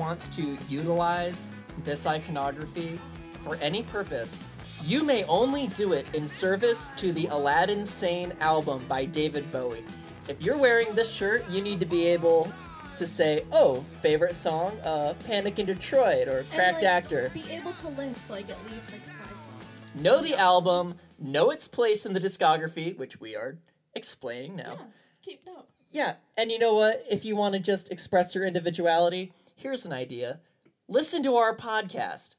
Wants 0.00 0.28
to 0.28 0.56
utilize 0.70 1.46
this 1.84 2.06
iconography 2.06 2.98
for 3.44 3.56
any 3.56 3.82
purpose, 3.82 4.42
you 4.82 5.04
may 5.04 5.24
only 5.24 5.66
do 5.68 5.92
it 5.92 6.06
in 6.14 6.26
service 6.26 6.88
to 6.96 7.12
the 7.12 7.26
Aladdin 7.26 7.84
Sane 7.84 8.32
album 8.40 8.82
by 8.88 9.04
David 9.04 9.52
Bowie. 9.52 9.84
If 10.26 10.40
you're 10.40 10.56
wearing 10.56 10.94
this 10.94 11.10
shirt, 11.10 11.46
you 11.50 11.60
need 11.60 11.80
to 11.80 11.86
be 11.86 12.06
able 12.06 12.50
to 12.96 13.06
say, 13.06 13.44
oh, 13.52 13.84
favorite 14.00 14.34
song, 14.34 14.72
uh, 14.84 15.12
Panic 15.26 15.58
in 15.58 15.66
Detroit 15.66 16.28
or 16.28 16.44
Cracked 16.54 16.76
like, 16.76 16.84
Actor. 16.84 17.30
Be 17.34 17.44
able 17.50 17.72
to 17.72 17.88
list 17.88 18.30
like 18.30 18.48
at 18.48 18.56
least 18.72 18.90
like 18.92 19.04
five 19.06 19.38
songs. 19.38 19.92
Know 19.94 20.22
the 20.22 20.34
album, 20.34 20.94
know 21.18 21.50
its 21.50 21.68
place 21.68 22.06
in 22.06 22.14
the 22.14 22.20
discography, 22.20 22.96
which 22.96 23.20
we 23.20 23.36
are 23.36 23.58
explaining 23.94 24.56
now. 24.56 24.78
Yeah. 24.78 24.86
Keep 25.22 25.46
note. 25.46 25.66
Yeah, 25.90 26.14
and 26.38 26.50
you 26.50 26.58
know 26.58 26.74
what? 26.74 27.04
If 27.10 27.24
you 27.24 27.36
want 27.36 27.54
to 27.54 27.60
just 27.60 27.90
express 27.90 28.34
your 28.34 28.44
individuality, 28.44 29.32
here's 29.60 29.84
an 29.84 29.92
idea. 29.92 30.40
Listen 30.88 31.22
to 31.22 31.36
our 31.36 31.54
podcast. 31.54 32.34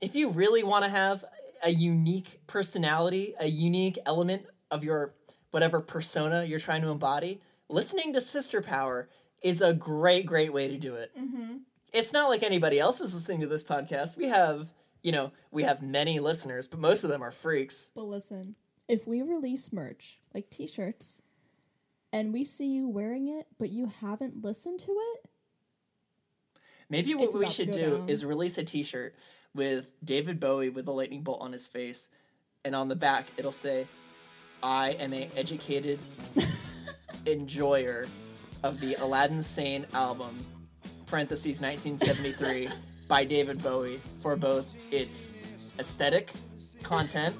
If 0.00 0.14
you 0.14 0.30
really 0.30 0.62
want 0.62 0.84
to 0.84 0.90
have 0.90 1.24
a 1.62 1.70
unique 1.70 2.40
personality, 2.46 3.34
a 3.38 3.46
unique 3.46 3.98
element 4.06 4.46
of 4.70 4.82
your 4.82 5.14
whatever 5.50 5.80
persona 5.80 6.44
you're 6.44 6.58
trying 6.58 6.82
to 6.82 6.88
embody, 6.88 7.40
listening 7.68 8.12
to 8.14 8.20
Sister 8.20 8.62
Power 8.62 9.08
is 9.42 9.60
a 9.60 9.72
great, 9.72 10.26
great 10.26 10.52
way 10.52 10.68
to 10.68 10.78
do 10.78 10.94
it. 10.94 11.10
Mm-hmm. 11.18 11.58
It's 11.92 12.12
not 12.12 12.28
like 12.28 12.42
anybody 12.42 12.78
else 12.78 13.00
is 13.00 13.14
listening 13.14 13.40
to 13.40 13.46
this 13.46 13.64
podcast. 13.64 14.16
We 14.16 14.28
have, 14.28 14.68
you 15.02 15.12
know, 15.12 15.32
we 15.50 15.62
have 15.62 15.82
many 15.82 16.20
listeners, 16.20 16.66
but 16.66 16.80
most 16.80 17.04
of 17.04 17.10
them 17.10 17.22
are 17.22 17.30
freaks. 17.30 17.90
But 17.94 18.04
listen, 18.04 18.56
if 18.88 19.06
we 19.06 19.22
release 19.22 19.72
merch 19.72 20.20
like 20.34 20.50
t-shirts 20.50 21.22
and 22.12 22.32
we 22.32 22.44
see 22.44 22.68
you 22.68 22.88
wearing 22.88 23.28
it 23.28 23.46
but 23.58 23.70
you 23.70 23.86
haven't 24.00 24.42
listened 24.42 24.80
to 24.80 24.92
it, 25.14 25.28
Maybe 26.90 27.14
what 27.14 27.24
It's 27.24 27.36
we 27.36 27.48
should 27.50 27.70
do 27.70 27.98
down. 27.98 28.08
is 28.08 28.24
release 28.24 28.56
a 28.58 28.64
T-shirt 28.64 29.14
with 29.54 29.92
David 30.04 30.40
Bowie 30.40 30.70
with 30.70 30.88
a 30.88 30.92
lightning 30.92 31.22
bolt 31.22 31.40
on 31.40 31.52
his 31.52 31.66
face, 31.66 32.08
and 32.64 32.74
on 32.74 32.88
the 32.88 32.96
back 32.96 33.26
it'll 33.36 33.52
say, 33.52 33.86
"I 34.62 34.90
am 34.92 35.12
a 35.12 35.30
educated 35.36 35.98
enjoyer 37.26 38.06
of 38.62 38.80
the 38.80 38.94
Aladdin 38.94 39.42
Sane 39.42 39.86
album." 39.92 40.38
Parentheses 41.06 41.60
1973 41.60 42.68
by 43.06 43.24
David 43.24 43.62
Bowie 43.62 44.00
for 44.20 44.36
both 44.36 44.74
its 44.90 45.32
aesthetic 45.78 46.32
content, 46.82 47.34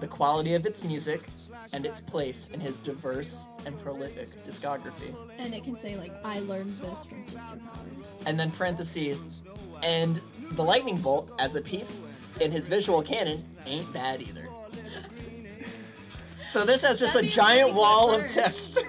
the 0.00 0.06
quality 0.08 0.54
of 0.54 0.64
its 0.66 0.82
music, 0.84 1.28
and 1.72 1.84
its 1.86 2.00
place 2.00 2.48
in 2.52 2.60
his 2.60 2.78
diverse 2.78 3.46
and 3.66 3.78
prolific 3.82 4.28
discography 4.44 5.14
and 5.38 5.54
it 5.54 5.62
can 5.62 5.76
say 5.76 5.96
like 5.96 6.12
I 6.24 6.40
learned 6.40 6.76
this 6.76 7.04
from 7.04 7.22
Sister 7.22 7.38
Power. 7.46 7.84
and 8.26 8.38
then 8.40 8.50
parentheses, 8.50 9.42
and 9.82 10.20
the 10.52 10.62
lightning 10.64 10.96
bolt 10.96 11.30
as 11.38 11.54
a 11.56 11.60
piece 11.60 12.02
in 12.40 12.50
his 12.50 12.66
visual 12.68 13.02
canon 13.02 13.38
ain't 13.66 13.92
bad 13.92 14.22
either. 14.22 14.48
So 16.50 16.64
this 16.64 16.82
has 16.82 16.98
just 16.98 17.14
That'd 17.14 17.30
a 17.30 17.32
giant 17.32 17.74
wall 17.74 18.10
of 18.12 18.26
text. 18.26 18.78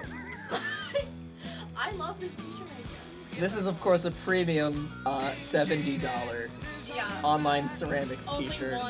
I 1.76 1.90
love 1.92 2.18
this 2.20 2.34
t-shirt 2.34 2.50
idea. 2.60 3.40
this 3.40 3.54
is 3.54 3.66
of 3.66 3.78
course 3.80 4.04
a 4.04 4.10
premium 4.10 4.90
uh, 5.06 5.32
seventy 5.38 5.98
dollar 5.98 6.48
Yeah. 6.94 7.06
online 7.22 7.70
ceramics 7.70 8.28
Only 8.28 8.48
T-shirt. 8.48 8.80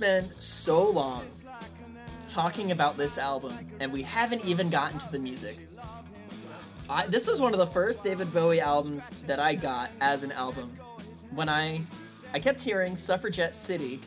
Spent 0.00 0.42
so 0.42 0.90
long 0.90 1.22
talking 2.26 2.70
about 2.70 2.96
this 2.96 3.18
album, 3.18 3.54
and 3.80 3.92
we 3.92 4.00
haven't 4.00 4.42
even 4.46 4.70
gotten 4.70 4.98
to 4.98 5.12
the 5.12 5.18
music. 5.18 5.69
I, 6.90 7.06
this 7.06 7.28
was 7.28 7.40
one 7.40 7.52
of 7.52 7.58
the 7.60 7.68
first 7.68 8.02
David 8.02 8.34
Bowie 8.34 8.60
albums 8.60 9.08
that 9.26 9.38
I 9.38 9.54
got 9.54 9.90
as 10.00 10.24
an 10.24 10.32
album. 10.32 10.72
When 11.32 11.48
I, 11.48 11.82
I 12.34 12.40
kept 12.40 12.60
hearing 12.60 12.96
Suffragette 12.96 13.54
City 13.54 14.00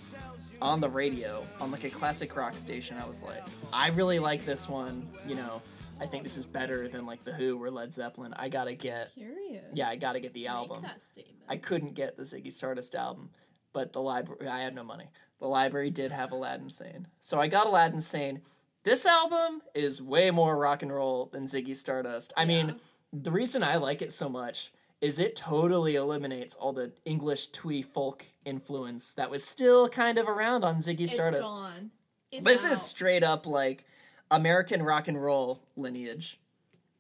on 0.61 0.81
the 0.81 0.89
radio 0.89 1.45
on 1.61 1.71
like 1.71 1.85
a 1.85 1.89
classic 1.89 2.35
rock 2.35 2.55
station. 2.55 2.97
I 2.97 3.05
was 3.07 3.21
like, 3.21 3.43
I 3.71 3.87
really 3.89 4.19
like 4.19 4.45
this 4.45 4.67
one. 4.67 5.07
You 5.25 5.35
know, 5.35 5.61
I 6.01 6.05
think 6.05 6.23
this 6.23 6.35
is 6.35 6.45
better 6.45 6.89
than 6.89 7.05
like 7.05 7.23
the 7.23 7.31
Who 7.33 7.61
or 7.61 7.71
Led 7.71 7.93
Zeppelin. 7.93 8.33
I 8.35 8.49
gotta 8.49 8.73
get 8.73 9.15
Period. 9.15 9.63
yeah, 9.73 9.87
I 9.87 9.95
gotta 9.95 10.19
get 10.19 10.33
the 10.33 10.41
Make 10.43 10.49
album. 10.49 10.81
that 10.81 10.99
statement. 10.99 11.37
I 11.47 11.55
couldn't 11.57 11.93
get 11.93 12.17
the 12.17 12.23
Ziggy 12.23 12.51
Stardust 12.51 12.95
album, 12.95 13.29
but 13.71 13.93
the 13.93 14.01
library 14.01 14.47
I 14.47 14.59
had 14.61 14.75
no 14.75 14.83
money. 14.83 15.09
The 15.39 15.47
library 15.47 15.89
did 15.89 16.11
have 16.11 16.31
Aladdin 16.33 16.69
Sane, 16.69 17.07
so 17.21 17.39
I 17.39 17.47
got 17.47 17.67
Aladdin 17.67 18.01
Sane. 18.01 18.41
This 18.83 19.05
album 19.05 19.61
is 19.73 20.01
way 20.01 20.29
more 20.29 20.57
rock 20.57 20.81
and 20.83 20.93
roll 20.93 21.27
than 21.31 21.45
Ziggy 21.45 21.75
Stardust. 21.75 22.33
I 22.35 22.43
mean, 22.43 22.75
the 23.13 23.31
reason 23.31 23.63
I 23.63 23.77
like 23.77 24.01
it 24.01 24.11
so 24.11 24.27
much 24.27 24.73
is 24.99 25.19
it 25.19 25.35
totally 25.37 25.95
eliminates 25.95 26.55
all 26.55 26.73
the 26.73 26.91
English 27.05 27.47
twee 27.47 27.81
folk 27.81 28.25
influence 28.45 29.13
that 29.13 29.29
was 29.29 29.43
still 29.43 29.87
kind 29.87 30.17
of 30.17 30.27
around 30.27 30.65
on 30.65 30.77
Ziggy 30.77 31.01
it's 31.01 31.13
Stardust. 31.13 31.43
gone. 31.43 31.91
It's 32.31 32.43
This 32.43 32.65
out. 32.65 32.73
is 32.73 32.81
straight 32.81 33.23
up 33.23 33.45
like 33.45 33.85
American 34.31 34.81
rock 34.83 35.07
and 35.07 35.21
roll 35.21 35.61
lineage. 35.77 36.39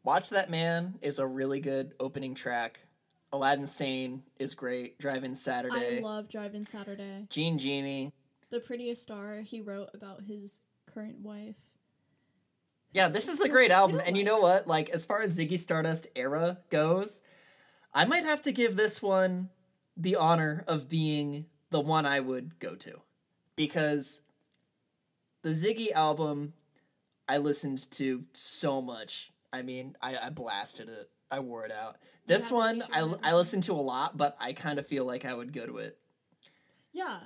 Watch 0.05 0.29
That 0.29 0.49
Man 0.49 0.95
is 1.01 1.19
a 1.19 1.25
really 1.27 1.59
good 1.59 1.93
opening 1.99 2.33
track. 2.35 2.79
Aladdin 3.33 3.67
Sane 3.67 4.23
is 4.37 4.53
great. 4.53 4.99
Drive 4.99 5.23
In 5.23 5.35
Saturday. 5.35 5.97
I 5.97 6.01
love 6.01 6.29
Drive 6.29 6.55
In 6.55 6.65
Saturday. 6.65 7.25
Jean 7.29 7.57
Genie. 7.57 8.13
The 8.51 8.59
prettiest 8.59 9.01
star 9.03 9.41
he 9.41 9.59
wrote 9.59 9.89
about 9.93 10.21
his 10.23 10.61
current 10.93 11.19
wife. 11.19 11.55
Yeah, 12.93 13.09
this 13.09 13.27
is 13.27 13.41
a 13.41 13.49
great 13.49 13.71
album. 13.71 14.01
And 14.05 14.15
you 14.15 14.23
know 14.23 14.39
what? 14.39 14.67
Like, 14.67 14.89
as 14.89 15.03
far 15.03 15.21
as 15.21 15.37
Ziggy 15.37 15.59
Stardust 15.59 16.07
era 16.15 16.59
goes, 16.69 17.21
I 17.93 18.05
might 18.05 18.25
have 18.25 18.43
to 18.43 18.51
give 18.51 18.75
this 18.75 19.01
one 19.01 19.49
the 19.97 20.15
honor 20.15 20.63
of 20.67 20.89
being 20.89 21.45
the 21.71 21.79
one 21.79 22.05
I 22.05 22.19
would 22.19 22.59
go 22.59 22.75
to. 22.75 23.01
Because 23.55 24.21
the 25.41 25.49
Ziggy 25.49 25.91
album, 25.91 26.53
I 27.27 27.37
listened 27.37 27.89
to 27.91 28.23
so 28.33 28.81
much. 28.81 29.31
I 29.51 29.63
mean, 29.63 29.95
I, 30.01 30.17
I 30.17 30.29
blasted 30.29 30.89
it. 30.89 31.09
I 31.31 31.39
wore 31.39 31.65
it 31.65 31.71
out. 31.71 31.97
This 32.27 32.51
one, 32.51 32.83
I, 32.93 33.11
I 33.23 33.33
listened 33.33 33.63
to 33.63 33.73
a 33.73 33.81
lot, 33.81 34.17
but 34.17 34.37
I 34.39 34.53
kind 34.53 34.79
of 34.79 34.87
feel 34.87 35.03
like 35.03 35.25
I 35.25 35.33
would 35.33 35.51
go 35.51 35.65
to 35.65 35.77
it. 35.77 35.97
Yeah. 36.91 37.17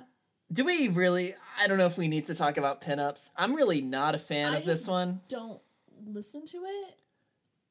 Do 0.52 0.64
we 0.64 0.88
really? 0.88 1.34
I 1.58 1.66
don't 1.66 1.78
know 1.78 1.86
if 1.86 1.98
we 1.98 2.08
need 2.08 2.26
to 2.28 2.34
talk 2.34 2.56
about 2.56 2.80
Pin 2.80 2.98
Ups. 2.98 3.30
I'm 3.36 3.54
really 3.54 3.80
not 3.80 4.14
a 4.14 4.18
fan 4.18 4.54
I 4.54 4.58
of 4.58 4.64
this 4.64 4.86
one. 4.86 5.20
Don't 5.28 5.60
listen 6.06 6.46
to 6.46 6.58
it. 6.64 6.94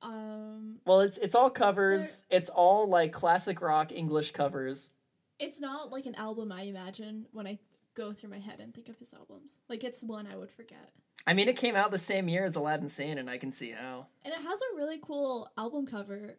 Um 0.01 0.77
Well, 0.86 1.01
it's 1.01 1.17
it's 1.17 1.34
all 1.36 1.50
covers. 1.50 2.24
It's 2.29 2.50
all 2.50 2.88
like 2.88 3.12
classic 3.12 3.62
rock 3.62 3.91
English 3.91 4.31
covers. 4.31 4.91
it's 5.39 5.60
not 5.60 5.91
like 5.91 6.05
an 6.05 6.15
album 6.15 6.51
I 6.51 6.63
imagine 6.63 7.25
when 7.31 7.48
I 7.48 7.60
go 7.96 8.12
through 8.13 8.29
my 8.29 8.39
head 8.39 8.60
and 8.60 8.74
think 8.74 8.89
of 8.89 8.98
his 8.98 9.13
albums. 9.13 9.62
Like 9.69 9.84
it's 9.84 10.03
one 10.03 10.27
I 10.27 10.36
would 10.36 10.51
forget. 10.51 10.91
I 11.25 11.34
mean, 11.34 11.50
it 11.50 11.57
came 11.57 11.75
out 11.75 11.91
the 11.91 11.98
same 11.98 12.29
year 12.29 12.46
as 12.46 12.55
Aladdin 12.55 12.88
Sane, 12.88 13.17
and 13.17 13.29
I 13.29 13.38
can 13.38 13.51
see 13.51 13.72
how. 13.72 14.07
And 14.24 14.34
it 14.34 14.39
has 14.39 14.62
a 14.62 14.77
really 14.77 14.98
cool 15.01 15.50
album 15.57 15.86
cover. 15.86 16.38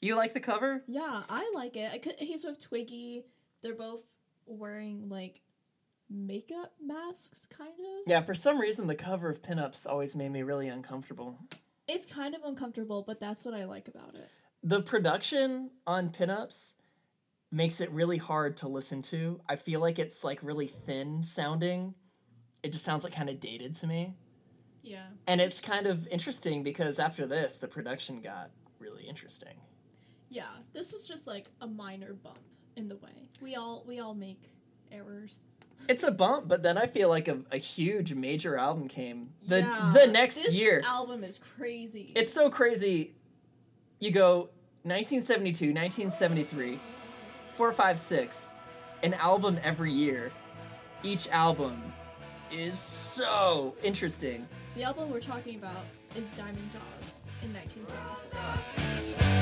You 0.00 0.14
like 0.14 0.34
the 0.34 0.40
cover? 0.40 0.84
Yeah, 0.86 1.22
I 1.28 1.50
like 1.54 1.76
it. 1.76 1.90
I 1.92 1.98
could, 1.98 2.14
he's 2.18 2.44
with 2.44 2.60
Twiggy. 2.62 3.24
They're 3.62 3.74
both 3.74 4.02
wearing 4.46 5.08
like 5.08 5.40
makeup 6.10 6.72
masks, 6.80 7.46
kind 7.46 7.70
of. 7.70 8.02
Yeah. 8.06 8.22
For 8.22 8.34
some 8.34 8.60
reason, 8.60 8.86
the 8.86 8.94
cover 8.94 9.28
of 9.28 9.42
Pin 9.42 9.58
Ups 9.58 9.86
always 9.86 10.14
made 10.14 10.30
me 10.30 10.42
really 10.42 10.68
uncomfortable. 10.68 11.38
It's 11.86 12.06
kind 12.06 12.34
of 12.34 12.42
uncomfortable, 12.44 13.04
but 13.06 13.20
that's 13.20 13.44
what 13.44 13.54
I 13.54 13.64
like 13.64 13.88
about 13.88 14.14
it. 14.14 14.28
The 14.62 14.80
production 14.80 15.70
on 15.86 16.10
Pin 16.10 16.30
Ups 16.30 16.74
makes 17.50 17.80
it 17.80 17.90
really 17.92 18.16
hard 18.16 18.56
to 18.58 18.68
listen 18.68 19.02
to. 19.02 19.40
I 19.48 19.56
feel 19.56 19.80
like 19.80 19.98
it's 19.98 20.24
like 20.24 20.40
really 20.42 20.66
thin 20.66 21.22
sounding. 21.22 21.94
It 22.62 22.72
just 22.72 22.84
sounds 22.84 23.04
like 23.04 23.12
kind 23.14 23.28
of 23.28 23.40
dated 23.40 23.74
to 23.76 23.86
me. 23.86 24.14
Yeah. 24.82 25.06
And 25.26 25.40
it's 25.40 25.60
kind 25.60 25.86
of 25.86 26.06
interesting 26.08 26.62
because 26.62 26.98
after 26.98 27.26
this, 27.26 27.56
the 27.56 27.68
production 27.68 28.20
got 28.20 28.50
really 28.78 29.04
interesting. 29.04 29.56
Yeah. 30.28 30.50
This 30.72 30.92
is 30.92 31.06
just 31.06 31.26
like 31.26 31.48
a 31.60 31.66
minor 31.66 32.14
bump 32.14 32.40
in 32.76 32.88
the 32.88 32.96
way. 32.96 33.28
We 33.40 33.56
all 33.56 33.84
we 33.86 34.00
all 34.00 34.14
make 34.14 34.50
errors. 34.90 35.42
It's 35.88 36.02
a 36.02 36.10
bump, 36.10 36.48
but 36.48 36.62
then 36.62 36.78
I 36.78 36.86
feel 36.86 37.08
like 37.08 37.28
a, 37.28 37.38
a 37.52 37.58
huge 37.58 38.14
major 38.14 38.56
album 38.56 38.88
came 38.88 39.30
the 39.46 39.60
Yeah, 39.60 39.92
the 39.94 40.06
next 40.06 40.48
year. 40.50 40.78
this 40.78 40.86
album 40.86 41.22
is 41.24 41.38
crazy. 41.38 42.12
It's 42.16 42.32
so 42.32 42.48
crazy. 42.50 43.12
You 44.00 44.10
go 44.10 44.48
1972, 44.84 45.66
1973, 45.72 46.80
4, 47.56 47.72
5, 47.72 48.00
6, 48.00 48.48
an 49.02 49.14
album 49.14 49.58
every 49.62 49.92
year. 49.92 50.32
Each 51.02 51.28
album 51.28 51.92
is 52.50 52.78
so 52.78 53.74
interesting. 53.82 54.46
the 54.74 54.84
album 54.84 55.10
we're 55.10 55.20
talking 55.20 55.56
about 55.56 55.84
is 56.16 56.32
Diamond 56.32 56.70
Dogs 56.72 57.26
in 57.42 57.52
1974. 57.52 59.33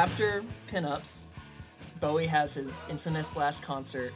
After 0.00 0.42
Pin 0.66 0.86
Ups, 0.86 1.26
Bowie 2.00 2.26
has 2.26 2.54
his 2.54 2.86
infamous 2.88 3.36
last 3.36 3.62
concert, 3.62 4.14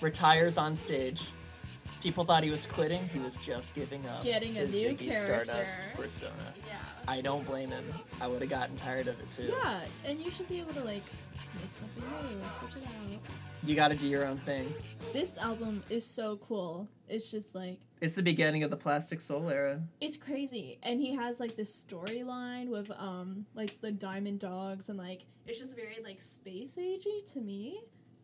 retires 0.00 0.58
on 0.58 0.74
stage. 0.74 1.22
People 2.02 2.24
thought 2.24 2.42
he 2.42 2.50
was 2.50 2.66
quitting. 2.66 3.08
He 3.10 3.20
was 3.20 3.36
just 3.36 3.72
giving 3.76 4.04
up. 4.08 4.24
Getting 4.24 4.56
a 4.58 4.66
new 4.66 4.88
Ziggy 4.88 5.10
character. 5.12 5.44
Stardust 5.44 5.78
persona. 5.94 6.32
Yeah. 6.66 6.74
I 7.08 7.20
don't 7.20 7.44
blame 7.46 7.70
him. 7.70 7.84
I 8.20 8.26
would 8.26 8.40
have 8.40 8.50
gotten 8.50 8.76
tired 8.76 9.06
of 9.08 9.18
it 9.20 9.30
too. 9.30 9.44
Yeah, 9.62 9.80
and 10.04 10.18
you 10.18 10.30
should 10.30 10.48
be 10.48 10.58
able 10.60 10.74
to 10.74 10.82
like 10.84 11.04
make 11.60 11.72
something 11.72 12.02
new, 12.02 12.38
switch 12.58 12.82
it 12.82 12.86
out. 12.88 13.18
You 13.64 13.74
got 13.74 13.88
to 13.88 13.94
do 13.94 14.06
your 14.08 14.24
own 14.24 14.38
thing. 14.38 14.72
This 15.12 15.38
album 15.38 15.82
is 15.90 16.04
so 16.04 16.36
cool. 16.46 16.88
It's 17.08 17.30
just 17.30 17.54
like 17.54 17.78
It's 18.00 18.14
the 18.14 18.22
beginning 18.22 18.62
of 18.64 18.70
the 18.70 18.76
Plastic 18.76 19.20
Soul 19.20 19.48
era. 19.50 19.80
it's 20.00 20.16
crazy, 20.16 20.78
and 20.82 21.00
he 21.00 21.14
has 21.14 21.38
like 21.40 21.56
this 21.56 21.84
storyline 21.88 22.68
with 22.68 22.90
um 22.98 23.46
like 23.54 23.80
the 23.80 23.92
Diamond 23.92 24.40
Dogs, 24.40 24.88
and 24.88 24.98
like 24.98 25.24
it's 25.46 25.58
just 25.58 25.76
very 25.76 25.98
like 26.02 26.20
space 26.20 26.76
agey 26.76 27.24
to 27.32 27.40
me. 27.40 27.80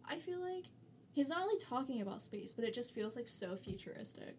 I 0.08 0.16
feel 0.16 0.40
like 0.40 0.64
he's 1.12 1.28
not 1.28 1.42
only 1.42 1.58
talking 1.58 2.00
about 2.00 2.20
space, 2.20 2.52
but 2.52 2.64
it 2.64 2.74
just 2.74 2.94
feels 2.94 3.16
like 3.16 3.28
so 3.28 3.56
futuristic. 3.56 4.34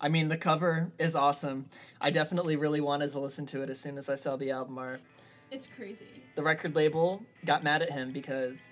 I 0.00 0.08
mean, 0.08 0.28
the 0.28 0.36
cover 0.36 0.90
is 0.98 1.14
awesome. 1.14 1.66
I 2.00 2.10
definitely 2.10 2.56
really 2.56 2.80
wanted 2.80 3.12
to 3.12 3.18
listen 3.18 3.46
to 3.46 3.62
it 3.62 3.70
as 3.70 3.80
soon 3.80 3.96
as 3.96 4.08
I 4.08 4.14
saw 4.14 4.36
the 4.36 4.50
album 4.50 4.78
art. 4.78 5.00
It's 5.50 5.66
crazy. 5.66 6.06
The 6.34 6.42
record 6.42 6.74
label 6.74 7.22
got 7.44 7.62
mad 7.62 7.82
at 7.82 7.90
him 7.90 8.10
because 8.10 8.70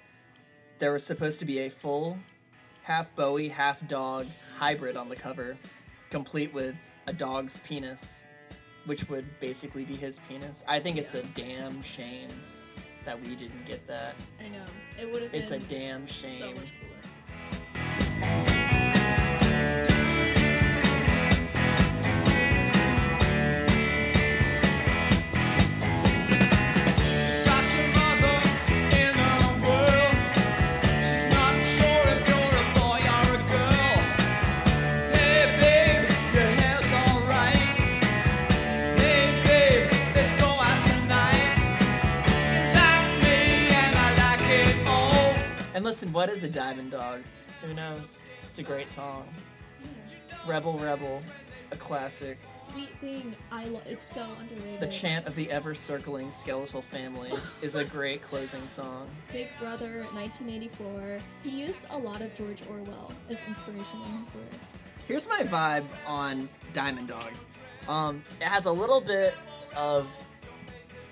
there 0.81 0.93
was 0.93 1.05
supposed 1.05 1.38
to 1.38 1.45
be 1.45 1.61
a 1.61 1.71
full 1.71 2.19
half 2.83 3.14
Bowie, 3.17 3.49
half 3.49 3.87
dog 3.88 4.27
hybrid 4.59 4.97
on 4.97 5.09
the 5.09 5.17
cover, 5.17 5.57
complete 6.11 6.53
with 6.53 6.75
a 7.07 7.12
dog's 7.12 7.59
penis, 7.59 8.25
which 8.87 9.09
would 9.09 9.25
basically 9.40 9.85
be 9.85 9.95
his 9.97 10.19
penis. 10.29 10.64
I 10.69 10.81
think 10.81 10.99
it's 10.99 11.14
a 11.14 11.23
damn 11.35 11.83
shame 11.83 12.29
that 13.07 13.21
we 13.23 13.35
didn't 13.37 13.64
get 13.64 13.87
that. 13.87 14.14
I 14.45 14.49
know 14.49 14.64
it 15.01 15.11
would 15.11 15.23
have 15.23 15.33
been 15.33 15.43
It's 15.43 15.51
a 15.53 15.59
damn 15.61 16.07
so 16.09 16.29
shame. 16.29 16.57
much 16.57 16.73
and 45.85 45.90
listen, 45.90 46.12
what 46.14 46.31
is 46.31 46.42
a 46.42 46.48
Diamond 46.48 46.90
Dogs? 46.90 47.31
Who 47.66 47.74
knows? 47.74 48.22
It's 48.48 48.59
a 48.59 48.62
great 48.62 48.88
song. 48.88 49.27
Rebel 50.46 50.79
Rebel, 50.79 51.22
a 51.72 51.77
classic. 51.77 52.38
Sweet 52.55 52.90
thing, 53.00 53.35
I 53.50 53.64
lo- 53.64 53.81
it's 53.87 54.05
so 54.05 54.27
underrated. 54.38 54.81
The 54.81 54.87
chant 54.88 55.27
of 55.27 55.35
the 55.35 55.50
ever 55.50 55.74
circling 55.74 56.31
skeletal 56.31 56.83
family 56.83 57.33
is 57.62 57.74
a 57.74 57.85
great 57.85 58.22
closing 58.22 58.66
song. 58.66 59.09
Big 59.33 59.48
Brother, 59.59 60.05
1984. 60.12 61.20
He 61.42 61.64
used 61.64 61.87
a 61.90 61.98
lot 61.98 62.20
of 62.20 62.35
George 62.35 62.62
Orwell 62.68 63.12
as 63.31 63.42
inspiration 63.48 64.00
in 64.12 64.18
his 64.18 64.35
lyrics. 64.35 64.79
Here's 65.09 65.27
my 65.27 65.42
vibe 65.42 65.85
on 66.07 66.48
Diamond 66.74 67.09
Dogs. 67.09 67.46
Um, 67.88 68.22
it 68.40 68.46
has 68.46 68.66
a 68.66 68.72
little 68.72 69.00
bit 69.00 69.35
of 69.77 70.07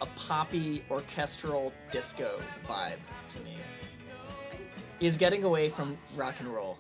a 0.03 0.07
poppy 0.19 0.83
orchestral 0.91 1.73
disco 1.93 2.41
vibe 2.67 2.99
to 3.31 3.41
me. 3.41 3.57
He's 5.03 5.17
getting 5.17 5.43
away 5.43 5.69
from 5.69 5.99
rock 6.15 6.37
and 6.39 6.47
roll. 6.47 6.79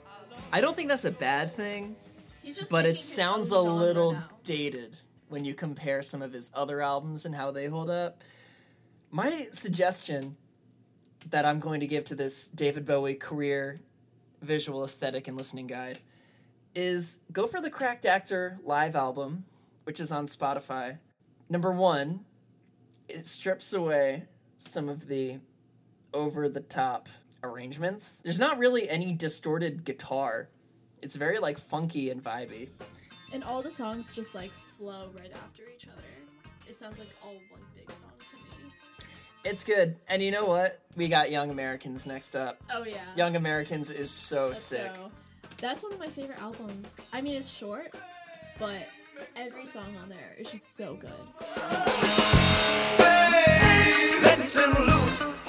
I 0.52 0.60
don't 0.60 0.76
think 0.76 0.88
that's 0.88 1.04
a 1.04 1.10
bad 1.10 1.56
thing, 1.56 1.96
He's 2.40 2.56
just 2.56 2.70
but 2.70 2.86
it 2.86 3.00
sounds 3.00 3.50
a 3.50 3.58
little 3.58 4.12
now. 4.12 4.28
dated 4.44 4.96
when 5.28 5.44
you 5.44 5.54
compare 5.54 6.02
some 6.02 6.22
of 6.22 6.32
his 6.32 6.48
other 6.54 6.80
albums 6.82 7.24
and 7.24 7.34
how 7.34 7.50
they 7.50 7.66
hold 7.66 7.90
up. 7.90 8.22
My 9.10 9.48
suggestion 9.50 10.36
that 11.30 11.44
I'm 11.44 11.58
going 11.58 11.80
to 11.80 11.88
give 11.88 12.04
to 12.06 12.14
this 12.14 12.46
David 12.46 12.86
Bowie 12.86 13.16
career 13.16 13.80
visual 14.40 14.84
aesthetic 14.84 15.26
and 15.26 15.36
listening 15.36 15.66
guide 15.66 15.98
is 16.76 17.18
go 17.32 17.48
for 17.48 17.60
the 17.60 17.70
Cracked 17.70 18.06
Actor 18.06 18.60
live 18.62 18.94
album, 18.94 19.46
which 19.82 19.98
is 19.98 20.12
on 20.12 20.28
Spotify. 20.28 20.96
Number 21.48 21.72
one, 21.72 22.20
it 23.08 23.26
strips 23.26 23.72
away 23.72 24.26
some 24.58 24.88
of 24.88 25.08
the 25.08 25.40
over 26.14 26.48
the 26.48 26.60
top 26.60 27.08
arrangements. 27.42 28.20
There's 28.22 28.38
not 28.38 28.58
really 28.58 28.88
any 28.88 29.12
distorted 29.12 29.84
guitar. 29.84 30.48
It's 31.02 31.14
very 31.16 31.38
like 31.38 31.58
funky 31.58 32.10
and 32.10 32.22
vibey. 32.22 32.68
And 33.32 33.42
all 33.42 33.62
the 33.62 33.70
songs 33.70 34.12
just 34.12 34.34
like 34.34 34.50
flow 34.78 35.10
right 35.18 35.32
after 35.32 35.62
each 35.74 35.86
other. 35.88 36.02
It 36.68 36.74
sounds 36.74 36.98
like 36.98 37.08
all 37.24 37.34
one 37.50 37.60
big 37.74 37.90
song 37.90 38.12
to 38.26 38.36
me. 38.36 38.72
It's 39.44 39.64
good. 39.64 39.96
And 40.08 40.22
you 40.22 40.30
know 40.30 40.44
what? 40.44 40.80
We 40.96 41.08
got 41.08 41.30
Young 41.30 41.50
Americans 41.50 42.06
next 42.06 42.36
up. 42.36 42.60
Oh 42.72 42.84
yeah. 42.84 43.14
Young 43.16 43.36
Americans 43.36 43.90
is 43.90 44.10
so 44.10 44.48
Let's 44.48 44.60
sick. 44.60 44.94
go. 44.94 45.10
That's 45.58 45.82
one 45.82 45.92
of 45.92 45.98
my 45.98 46.08
favorite 46.08 46.40
albums. 46.40 46.96
I 47.12 47.20
mean, 47.20 47.34
it's 47.34 47.50
short, 47.50 47.94
but 48.58 48.86
every 49.36 49.66
song 49.66 49.96
on 50.02 50.08
there 50.08 50.34
is 50.38 50.50
just 50.50 50.76
so 50.76 50.94
good. 50.94 51.10
Let's 54.22 55.41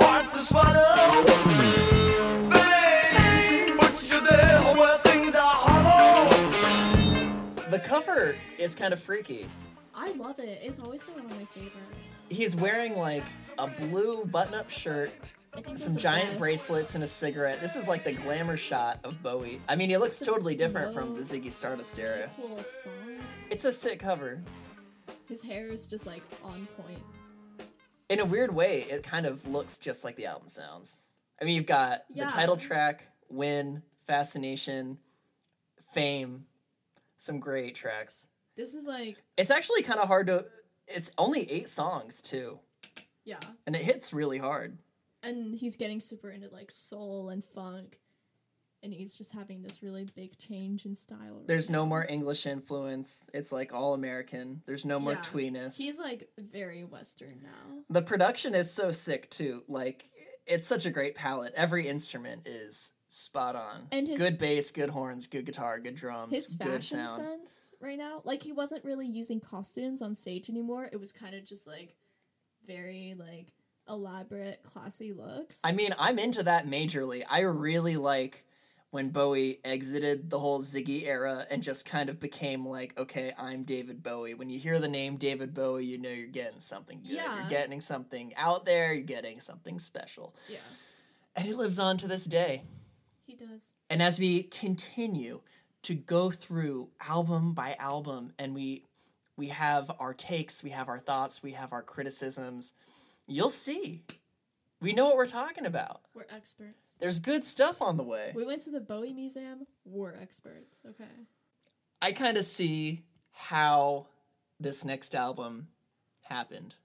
The 7.70 7.82
cover 7.86 8.36
is 8.58 8.76
kind 8.76 8.94
of 8.94 9.02
freaky. 9.02 9.48
I 9.96 10.12
love 10.12 10.40
it. 10.40 10.60
It's 10.62 10.80
always 10.80 11.02
been 11.04 11.14
one 11.14 11.26
of 11.26 11.32
my 11.32 11.46
favorites. 11.46 12.12
He's 12.28 12.58
wearing 12.58 12.98
like 12.98 13.24
a 13.58 13.68
blue 13.68 14.26
button 14.26 14.54
up 14.54 14.70
shirt, 14.70 15.12
some 15.76 15.96
giant 15.96 16.32
best. 16.32 16.40
bracelets, 16.40 16.96
and 16.96 17.06
a 17.06 17.08
cigarette. 17.08 17.62
This 17.62 17.78
is 17.78 17.88
like 17.88 18.04
the 18.04 18.12
glamour 18.12 18.58
shot 18.58 19.00
of 19.06 19.24
Bowie. 19.24 19.62
I 19.70 19.78
mean, 19.78 19.90
he 19.90 19.96
looks 19.98 20.18
Some 20.18 20.28
totally 20.28 20.58
different 20.58 20.94
from 20.94 21.18
the 21.18 21.24
smoke. 21.24 21.42
Ziggy 21.42 21.54
Stardust 21.54 21.98
era. 21.98 22.30
Cool. 22.36 22.60
It's 23.50 23.64
a 23.64 23.72
sick 23.72 24.00
cover. 24.00 24.42
His 25.30 25.42
hair 25.42 25.70
is 25.70 25.88
just 25.88 26.06
like 26.06 26.22
on 26.44 26.68
point. 26.76 27.00
In 28.10 28.20
a 28.20 28.26
weird 28.26 28.54
way, 28.54 28.82
it 28.90 29.04
kind 29.04 29.26
of 29.26 29.46
looks 29.48 29.78
just 29.78 30.04
like 30.04 30.16
the 30.16 30.26
album 30.26 30.48
sounds. 30.48 30.98
I 31.42 31.46
mean, 31.46 31.56
you've 31.56 31.66
got 31.66 32.06
Yeah. 32.10 32.26
the 32.26 32.32
title 32.32 32.58
track, 32.58 33.06
Win, 33.30 33.82
Fascination, 34.08 34.98
Fame, 35.94 36.46
some 37.18 37.40
great 37.40 37.76
tracks. 37.76 38.28
This 38.56 38.74
is 38.74 38.86
like, 38.86 39.18
It's 39.38 39.50
actually 39.52 39.82
kind 39.84 40.00
of 40.00 40.08
hard 40.08 40.28
to. 40.28 40.46
It's 40.88 41.12
only 41.18 41.50
eight 41.50 41.70
songs 41.70 42.22
too, 42.22 42.60
yeah. 43.24 43.40
and 43.66 43.76
it 43.76 43.84
hits 43.84 44.12
really 44.14 44.38
hard. 44.38 44.78
And 45.24 45.56
he's 45.56 45.78
getting 45.78 46.02
super 46.02 46.30
into 46.30 46.50
like 46.50 46.70
soul 46.72 47.30
and 47.30 47.44
funk. 47.44 48.00
And 48.84 48.94
he's 48.94 49.14
just 49.14 49.32
having 49.32 49.62
this 49.62 49.82
really 49.82 50.06
big 50.14 50.38
change 50.38 50.86
in 50.86 50.94
style. 50.96 51.38
right 51.38 51.48
There's 51.48 51.70
no 51.70 51.86
more 51.86 52.06
English 52.08 52.46
influence. 52.46 53.26
It's 53.34 53.54
like 53.54 53.74
all 53.74 53.94
American. 53.94 54.62
There's 54.66 54.84
no 54.86 55.00
more 55.00 55.14
Yeah. 55.14 55.22
tweeness. 55.22 55.78
He's 55.78 55.98
like 55.98 56.30
very 56.38 56.84
Western 56.84 57.40
now. 57.42 57.84
The 57.90 58.02
production 58.02 58.54
is 58.54 58.70
so 58.70 58.92
sick 58.92 59.30
too. 59.30 59.64
Like 59.70 60.10
it's 60.46 60.68
such 60.68 60.86
a 60.86 60.92
great 60.92 61.16
palette. 61.16 61.54
Every 61.56 61.88
instrument 61.88 62.46
is 62.46 62.92
spot 63.08 63.56
on. 63.56 63.88
And 63.92 64.06
his- 64.06 64.18
good 64.22 64.38
bass, 64.38 64.70
good 64.70 64.90
horns, 64.90 65.28
good 65.28 65.46
guitar, 65.46 65.80
good 65.80 65.96
drums, 65.96 66.34
His 66.34 66.48
good 66.50 66.68
fashion 66.68 66.98
sound. 67.08 67.22
sense 67.22 67.72
right 67.80 67.98
now, 67.98 68.22
like 68.26 68.44
he 68.44 68.52
wasn't 68.52 68.84
really 68.84 69.08
using 69.08 69.40
costumes 69.40 70.02
on 70.02 70.14
stage 70.14 70.50
anymore. 70.50 70.90
It 70.92 70.98
was 70.98 71.14
kind 71.14 71.36
of 71.36 71.46
just 71.46 71.66
like 71.68 71.96
very 72.68 73.16
like 73.18 73.54
elaborate, 73.88 74.62
classy 74.64 75.14
looks. 75.14 75.62
I 75.64 75.72
mean, 75.72 75.96
I'm 75.98 76.20
into 76.20 76.44
that 76.44 76.68
majorly. 76.68 77.24
I 77.30 77.40
really 77.42 77.96
like 77.96 78.44
when 78.94 79.10
Bowie 79.10 79.60
exited 79.64 80.30
the 80.30 80.38
whole 80.38 80.62
Ziggy 80.62 81.08
era 81.08 81.48
and 81.50 81.64
just 81.64 81.84
kind 81.84 82.12
of 82.12 82.20
became 82.20 82.64
like, 82.64 82.94
okay, 82.96 83.34
I'm 83.40 83.64
David 83.64 84.04
Bowie. 84.04 84.36
When 84.36 84.52
you 84.52 84.60
hear 84.60 84.78
the 84.78 84.88
name 84.88 85.18
David 85.18 85.52
Bowie, 85.52 85.84
you 85.84 85.98
know 85.98 86.12
you're 86.12 86.28
getting 86.28 86.60
something 86.60 87.00
good. 87.02 87.14
Yeah. 87.14 87.40
You're 87.40 87.50
getting 87.50 87.82
something 87.82 88.36
out 88.36 88.66
there, 88.68 88.94
you're 88.94 89.02
getting 89.04 89.40
something 89.40 89.80
special. 89.80 90.36
yeah, 90.48 90.60
And 91.36 91.44
he 91.44 91.54
lives 91.54 91.80
on 91.80 91.98
to 91.98 92.08
this 92.08 92.26
day. 92.26 92.66
he 93.26 93.34
does. 93.34 93.74
And 93.90 94.00
as 94.00 94.20
we 94.20 94.44
continue 94.44 95.42
to 95.82 95.96
go 95.96 96.30
through 96.30 96.90
album 97.02 97.54
by 97.54 97.74
album 97.80 98.34
and 98.38 98.54
we 98.54 98.86
we 99.38 99.48
have 99.48 99.90
our 100.00 100.14
takes, 100.14 100.62
we 100.62 100.70
have 100.70 100.88
our 100.88 101.00
thoughts, 101.00 101.42
we 101.42 101.54
have 101.54 101.74
our 101.74 101.82
criticisms, 101.82 102.74
you'll 103.26 103.50
see. 103.50 104.04
We 104.84 104.92
know 104.92 105.06
what 105.06 105.16
we're 105.16 105.28
talking 105.28 105.66
about. 105.66 106.02
We're 106.14 106.26
experts. 106.30 106.98
There's 107.00 107.18
good 107.20 107.46
stuff 107.46 107.82
on 107.82 107.96
the 107.96 108.04
way. 108.04 108.34
We 108.36 108.46
went 108.46 108.62
to 108.64 108.70
the 108.70 108.82
Bowie 108.82 109.14
Museum. 109.14 109.66
We're 109.86 110.14
experts. 110.14 110.82
Okay. 110.86 111.10
I 112.02 112.12
kind 112.12 112.36
of 112.38 112.46
see 112.46 113.06
how 113.32 114.08
this 114.60 114.84
next 114.84 115.16
album 115.16 115.70
happened. 116.24 116.76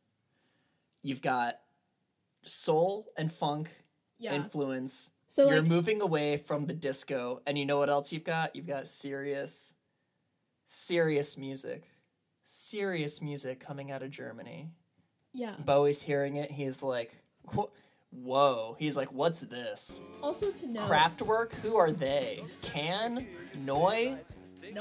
You've 1.02 1.22
got 1.22 1.58
soul 2.44 3.08
and 3.16 3.32
funk 3.32 3.68
Yeah. 4.18 4.34
influence. 4.34 5.10
so 5.26 5.50
You're 5.50 5.60
like, 5.60 5.68
moving 5.68 6.00
away 6.00 6.36
from 6.38 6.66
the 6.66 6.74
disco, 6.74 7.42
and 7.46 7.58
you 7.58 7.66
know 7.66 7.78
what 7.78 7.90
else 7.90 8.12
you've 8.12 8.22
got? 8.24 8.54
You've 8.54 8.66
got 8.68 8.86
serious, 8.86 9.74
serious 10.66 11.36
music. 11.36 11.82
Serious 12.44 13.20
music 13.20 13.58
coming 13.60 13.90
out 13.90 14.02
of 14.04 14.10
Germany. 14.10 14.70
yeah. 15.32 15.56
Bowie's 15.58 16.00
hearing 16.00 16.36
it. 16.36 16.50
He's 16.50 16.82
like, 16.82 17.14
"Wh- 17.54 17.66
whoa. 18.10 18.76
He's 18.78 18.96
like, 18.96 19.12
what's 19.12 19.40
this? 19.40 20.00
Also 20.22 20.50
to 20.50 20.66
know, 20.66 20.82
Kraftwerk? 20.88 21.52
Who 21.62 21.76
are 21.76 21.92
they? 21.92 22.44
Can? 22.62 23.26
Neu!? 23.64 24.18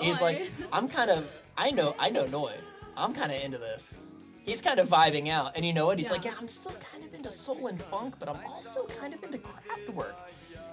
He's 0.01 0.21
like, 0.21 0.49
I'm 0.71 0.87
kind 0.87 1.09
of, 1.11 1.27
I 1.57 1.71
know, 1.71 1.95
I 1.99 2.09
know 2.09 2.25
Noi. 2.27 2.53
I'm 2.95 3.13
kind 3.13 3.31
of 3.31 3.41
into 3.41 3.57
this. 3.57 3.97
He's 4.41 4.61
kind 4.61 4.79
of 4.79 4.87
vibing 4.87 5.27
out, 5.29 5.55
and 5.57 5.65
you 5.65 5.73
know 5.73 5.85
what? 5.85 5.99
He's 5.99 6.09
like, 6.09 6.23
Yeah. 6.23 6.31
yeah, 6.31 6.37
I'm 6.39 6.47
still 6.47 6.73
kind 6.91 7.03
of 7.03 7.13
into 7.13 7.29
soul 7.29 7.67
and 7.67 7.81
funk, 7.83 8.15
but 8.17 8.29
I'm 8.29 8.39
also 8.45 8.85
kind 8.99 9.13
of 9.13 9.21
into 9.23 9.39
Kraftwerk. 9.39 10.13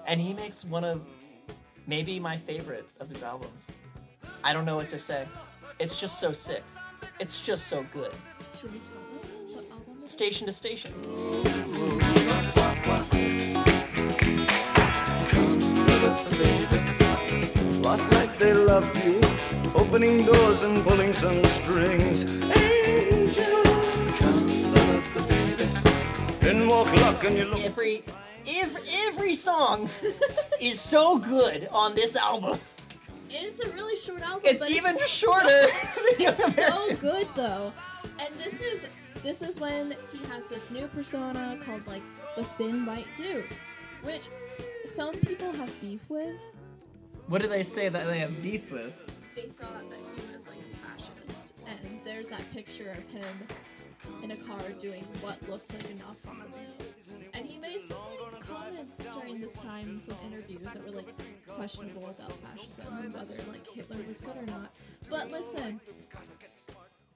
And 0.07 0.19
he 0.21 0.33
makes 0.33 0.63
one 0.63 0.83
of 0.83 1.01
maybe 1.85 2.19
my 2.19 2.37
favorite 2.37 2.87
of 2.99 3.09
his 3.09 3.21
albums. 3.21 3.67
I 4.43 4.53
don't 4.53 4.65
know 4.65 4.75
what 4.75 4.89
to 4.89 4.99
say. 4.99 5.27
It's 5.79 5.99
just 5.99 6.19
so 6.19 6.31
sick. 6.31 6.63
It's 7.19 7.41
just 7.41 7.67
so 7.67 7.83
good. 7.91 8.11
Should 8.59 8.71
we 8.73 8.79
tell 8.79 8.95
them 8.95 9.55
what 9.55 9.65
album 9.71 9.97
it 10.01 10.05
is? 10.05 10.11
Station 10.11 10.47
to 10.47 10.53
station. 10.53 10.93
Last 18.35 18.39
they 18.39 18.53
loved 18.53 19.05
you, 19.05 19.21
opening 19.75 20.25
doors 20.25 20.63
and 20.63 20.83
pulling 20.83 21.13
some 21.13 21.41
strings. 21.45 22.25
Angel, 22.51 23.63
come 24.17 24.73
love 24.73 25.13
the 25.13 25.21
baby. 26.41 26.49
In 26.49 26.67
walk 26.67 26.93
luck 26.97 27.23
and 27.23 27.37
you 27.37 27.45
look. 27.45 27.61
Every, 27.61 28.03
every, 28.45 28.81
every 29.07 29.35
song 29.35 29.89
is 30.59 30.81
so 30.81 31.17
good 31.17 31.69
on 31.71 31.95
this 31.95 32.17
album. 32.17 32.59
And 33.33 33.45
it's 33.45 33.61
a 33.61 33.69
really 33.69 33.95
short 33.95 34.21
album. 34.21 34.41
It's 34.43 34.59
but 34.59 34.69
even 34.71 34.95
so- 34.95 35.05
shorter. 35.05 35.47
than 35.47 35.69
It's 36.19 36.39
Young 36.39 36.51
so 36.89 36.95
good 36.97 37.27
though. 37.37 37.71
And 38.19 38.33
this 38.35 38.59
is 38.59 38.85
this 39.23 39.41
is 39.41 39.59
when 39.61 39.95
he 40.11 40.19
has 40.27 40.49
this 40.49 40.69
new 40.69 40.87
persona 40.87 41.57
called 41.65 41.87
like 41.87 42.03
the 42.35 42.43
thin 42.57 42.85
white 42.85 43.07
dude, 43.15 43.45
which 44.03 44.27
some 44.83 45.13
people 45.15 45.53
have 45.53 45.71
beef 45.81 46.01
with. 46.09 46.35
What 47.27 47.41
do 47.41 47.47
they 47.47 47.63
say 47.63 47.89
that 47.89 48.05
they 48.05 48.19
have 48.19 48.41
beef 48.41 48.71
with? 48.71 48.93
They 49.35 49.43
thought 49.43 49.89
that 49.89 49.99
he 49.99 50.31
was 50.31 50.45
like 50.45 50.57
a 50.57 51.23
fascist, 51.25 51.53
and 51.65 51.99
there's 52.05 52.27
that 52.27 52.49
picture 52.53 52.91
of 52.91 53.09
him 53.09 53.47
in 54.21 54.31
a 54.31 54.35
car 54.35 54.61
doing 54.77 55.03
what 55.21 55.37
looked 55.49 55.73
like 55.73 55.89
a 55.89 55.95
Nazi 55.95 56.29
salute. 56.31 57.31
And 57.33 57.45
he 57.45 57.57
made 57.57 57.79
some 57.79 57.97
like, 58.31 58.47
comments 58.47 58.97
during 58.97 59.41
this 59.41 59.53
time 59.53 59.89
in 59.89 59.99
some 59.99 60.15
interviews 60.25 60.71
that 60.73 60.85
were 60.85 60.91
like 60.91 61.07
questionable 61.47 62.07
about 62.07 62.31
fascism 62.43 62.85
and 62.99 63.13
whether 63.13 63.33
like 63.51 63.67
Hitler 63.73 63.97
was 64.07 64.21
good 64.21 64.37
or 64.37 64.45
not. 64.45 64.71
But 65.09 65.31
listen, 65.31 65.81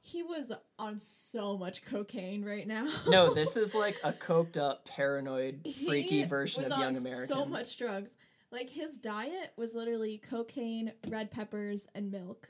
he 0.01 0.23
was 0.23 0.51
on 0.79 0.97
so 0.97 1.55
much 1.55 1.85
cocaine 1.85 2.43
right 2.43 2.67
now. 2.67 2.87
No, 3.07 3.31
this 3.33 3.55
is 3.57 3.75
like 3.75 3.99
a 4.03 4.11
coked 4.11 4.57
up, 4.57 4.85
paranoid, 4.85 5.61
freaky 5.63 6.21
He 6.21 6.23
version 6.25 6.63
of 6.63 6.71
Young 6.71 6.81
on 6.81 6.95
Americans. 6.95 7.27
So 7.29 7.45
much 7.45 7.77
drugs. 7.77 8.15
Like 8.51 8.69
his 8.69 8.97
diet 8.97 9.53
was 9.57 9.75
literally 9.75 10.17
cocaine, 10.17 10.93
red 11.07 11.29
peppers, 11.31 11.87
and 11.93 12.11
milk. 12.11 12.49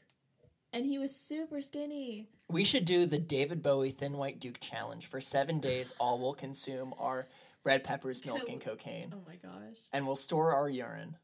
and 0.71 0.85
he 0.85 0.97
was 0.97 1.13
super 1.15 1.61
skinny. 1.61 2.29
We 2.49 2.63
should 2.63 2.85
do 2.85 3.05
the 3.05 3.17
David 3.19 3.61
Bowie 3.61 3.91
Thin 3.91 4.13
White 4.13 4.39
Duke 4.39 4.59
challenge. 4.61 5.07
For 5.07 5.19
seven 5.21 5.59
days, 5.59 5.93
all 5.99 6.19
we'll 6.19 6.33
consume 6.33 6.93
are 6.97 7.27
red 7.63 7.83
peppers, 7.83 8.25
milk, 8.25 8.47
and 8.49 8.61
cocaine. 8.61 9.13
Oh 9.13 9.21
my 9.27 9.35
gosh. 9.35 9.77
And 9.91 10.05
we'll 10.07 10.15
store 10.15 10.53
our 10.55 10.69
urine 10.69 11.15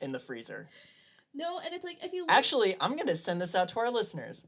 in 0.00 0.12
the 0.12 0.20
freezer. 0.20 0.68
No, 1.38 1.58
and 1.62 1.74
it's 1.74 1.84
like 1.84 2.02
if 2.02 2.14
you 2.14 2.22
look, 2.22 2.30
Actually, 2.30 2.76
I'm 2.80 2.94
going 2.96 3.08
to 3.08 3.16
send 3.16 3.42
this 3.42 3.54
out 3.54 3.68
to 3.70 3.80
our 3.80 3.90
listeners. 3.90 4.46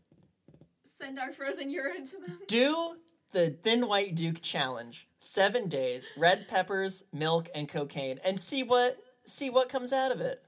send 0.84 1.18
our 1.18 1.32
frozen 1.32 1.68
urine 1.68 2.06
to 2.06 2.16
them. 2.16 2.38
Do 2.46 2.96
the 3.32 3.50
Thin 3.50 3.86
White 3.86 4.14
Duke 4.14 4.40
challenge. 4.40 5.06
Seven 5.20 5.68
days, 5.68 6.10
red 6.16 6.46
peppers, 6.48 7.02
milk, 7.12 7.48
and 7.54 7.68
cocaine, 7.68 8.20
and 8.24 8.40
see 8.40 8.62
what 8.62 8.96
see 9.24 9.50
what 9.50 9.68
comes 9.68 9.92
out 9.92 10.12
of 10.12 10.20
it. 10.20 10.42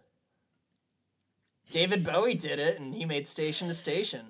David 1.73 2.05
Bowie 2.05 2.35
did 2.35 2.59
it, 2.59 2.81
and 2.81 2.95
he 2.95 3.05
made 3.05 3.29
Station 3.29 3.69
to 3.69 3.75
Station. 3.75 4.27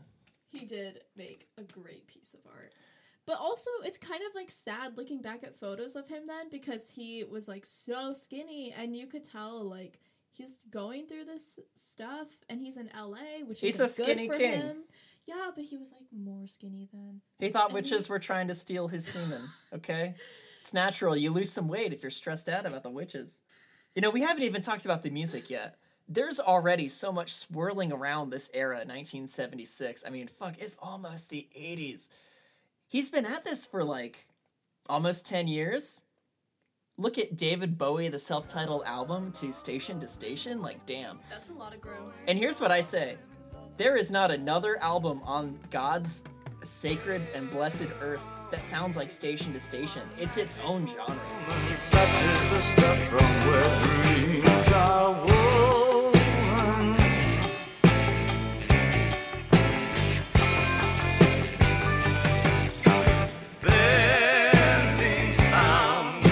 He 0.48 0.64
did 0.66 1.00
make 1.16 1.46
a 1.57 1.62
great 1.62 2.07
piece 2.07 2.35
of 2.35 2.40
art. 2.53 2.72
But 3.26 3.38
also, 3.38 3.70
it's 3.85 3.98
kind 3.98 4.20
of 4.29 4.35
like 4.35 4.50
sad 4.50 4.96
looking 4.96 5.22
back 5.22 5.44
at 5.44 5.59
photos 5.61 5.94
of 5.94 6.09
him 6.09 6.26
then 6.26 6.48
because 6.50 6.90
he 6.90 7.22
was 7.24 7.46
like 7.46 7.64
so 7.64 8.12
skinny, 8.12 8.74
and 8.76 8.96
you 8.96 9.07
could 9.07 9.24
tell 9.24 9.62
like 9.62 10.00
he's 10.33 10.64
going 10.70 11.07
through 11.07 11.24
this 11.26 11.59
stuff, 11.74 12.29
and 12.48 12.61
he's 12.61 12.76
in 12.76 12.90
LA, 12.98 13.44
which 13.46 13.61
He's 13.61 13.74
is 13.76 13.81
a 13.81 13.88
skinny 13.88 14.26
good 14.26 14.33
for 14.35 14.38
king. 14.38 14.53
him. 14.53 14.76
Yeah, 15.30 15.50
but 15.54 15.64
he 15.64 15.76
was 15.76 15.92
like 15.92 16.02
more 16.12 16.46
skinny 16.48 16.88
then. 16.92 17.20
He 17.38 17.50
thought 17.50 17.66
And 17.66 17.74
witches 17.74 18.06
he- 18.06 18.10
were 18.12 18.18
trying 18.18 18.48
to 18.48 18.54
steal 18.54 18.88
his 18.88 19.06
semen. 19.06 19.42
Okay, 19.72 20.14
it's 20.60 20.72
natural. 20.74 21.16
You 21.16 21.30
lose 21.30 21.50
some 21.50 21.68
weight 21.68 21.92
if 21.92 22.02
you're 22.02 22.10
stressed 22.10 22.48
out 22.48 22.66
about 22.66 22.82
the 22.82 22.90
witches. 22.90 23.40
You 23.94 24.02
know, 24.02 24.10
we 24.10 24.22
haven't 24.22 24.42
even 24.42 24.60
talked 24.62 24.84
about 24.84 25.02
the 25.02 25.10
music 25.10 25.48
yet. 25.50 25.76
There's 26.08 26.40
already 26.40 26.88
so 26.88 27.12
much 27.12 27.34
swirling 27.34 27.92
around 27.92 28.30
this 28.30 28.50
era, 28.52 28.76
1976. 28.78 30.02
I 30.06 30.10
mean, 30.10 30.28
fuck, 30.38 30.58
it's 30.58 30.76
almost 30.80 31.28
the 31.28 31.46
80s. 31.56 32.08
He's 32.88 33.10
been 33.10 33.24
at 33.26 33.44
this 33.44 33.64
for 33.66 33.84
like 33.84 34.26
almost 34.88 35.24
10 35.26 35.46
years. 35.46 36.02
Look 36.98 37.16
at 37.18 37.36
David 37.36 37.78
Bowie, 37.78 38.08
the 38.08 38.18
self 38.18 38.48
titled 38.48 38.82
album, 38.84 39.30
to 39.32 39.52
Station 39.52 40.00
to 40.00 40.08
Station. 40.08 40.60
Like, 40.60 40.84
damn. 40.86 41.20
That's 41.30 41.48
a 41.48 41.52
lot 41.52 41.72
of 41.72 41.80
growth. 41.80 42.14
And 42.26 42.36
here's 42.38 42.60
what 42.60 42.70
I 42.72 42.80
say 42.80 43.16
there 43.80 43.96
is 43.96 44.10
not 44.10 44.30
another 44.30 44.76
album 44.82 45.22
on 45.24 45.58
God's 45.70 46.22
sacred 46.62 47.22
and 47.34 47.50
blessed 47.50 47.86
earth 48.02 48.20
that 48.50 48.62
sounds 48.62 48.94
like 48.94 49.10
Station 49.10 49.54
to 49.54 49.60
Station. 49.60 50.02
It's 50.18 50.36
its 50.36 50.58
own 50.62 50.86
genre. 50.86 51.18
Such 51.80 52.22
is 52.22 52.50
the 52.50 52.60
stuff 52.60 52.98
from 53.08 53.24
where 53.46 53.70
dreams 53.80 54.72
are 54.74 55.12
woven. 55.24 56.12
Venting 63.62 65.32
sound, 65.32 66.22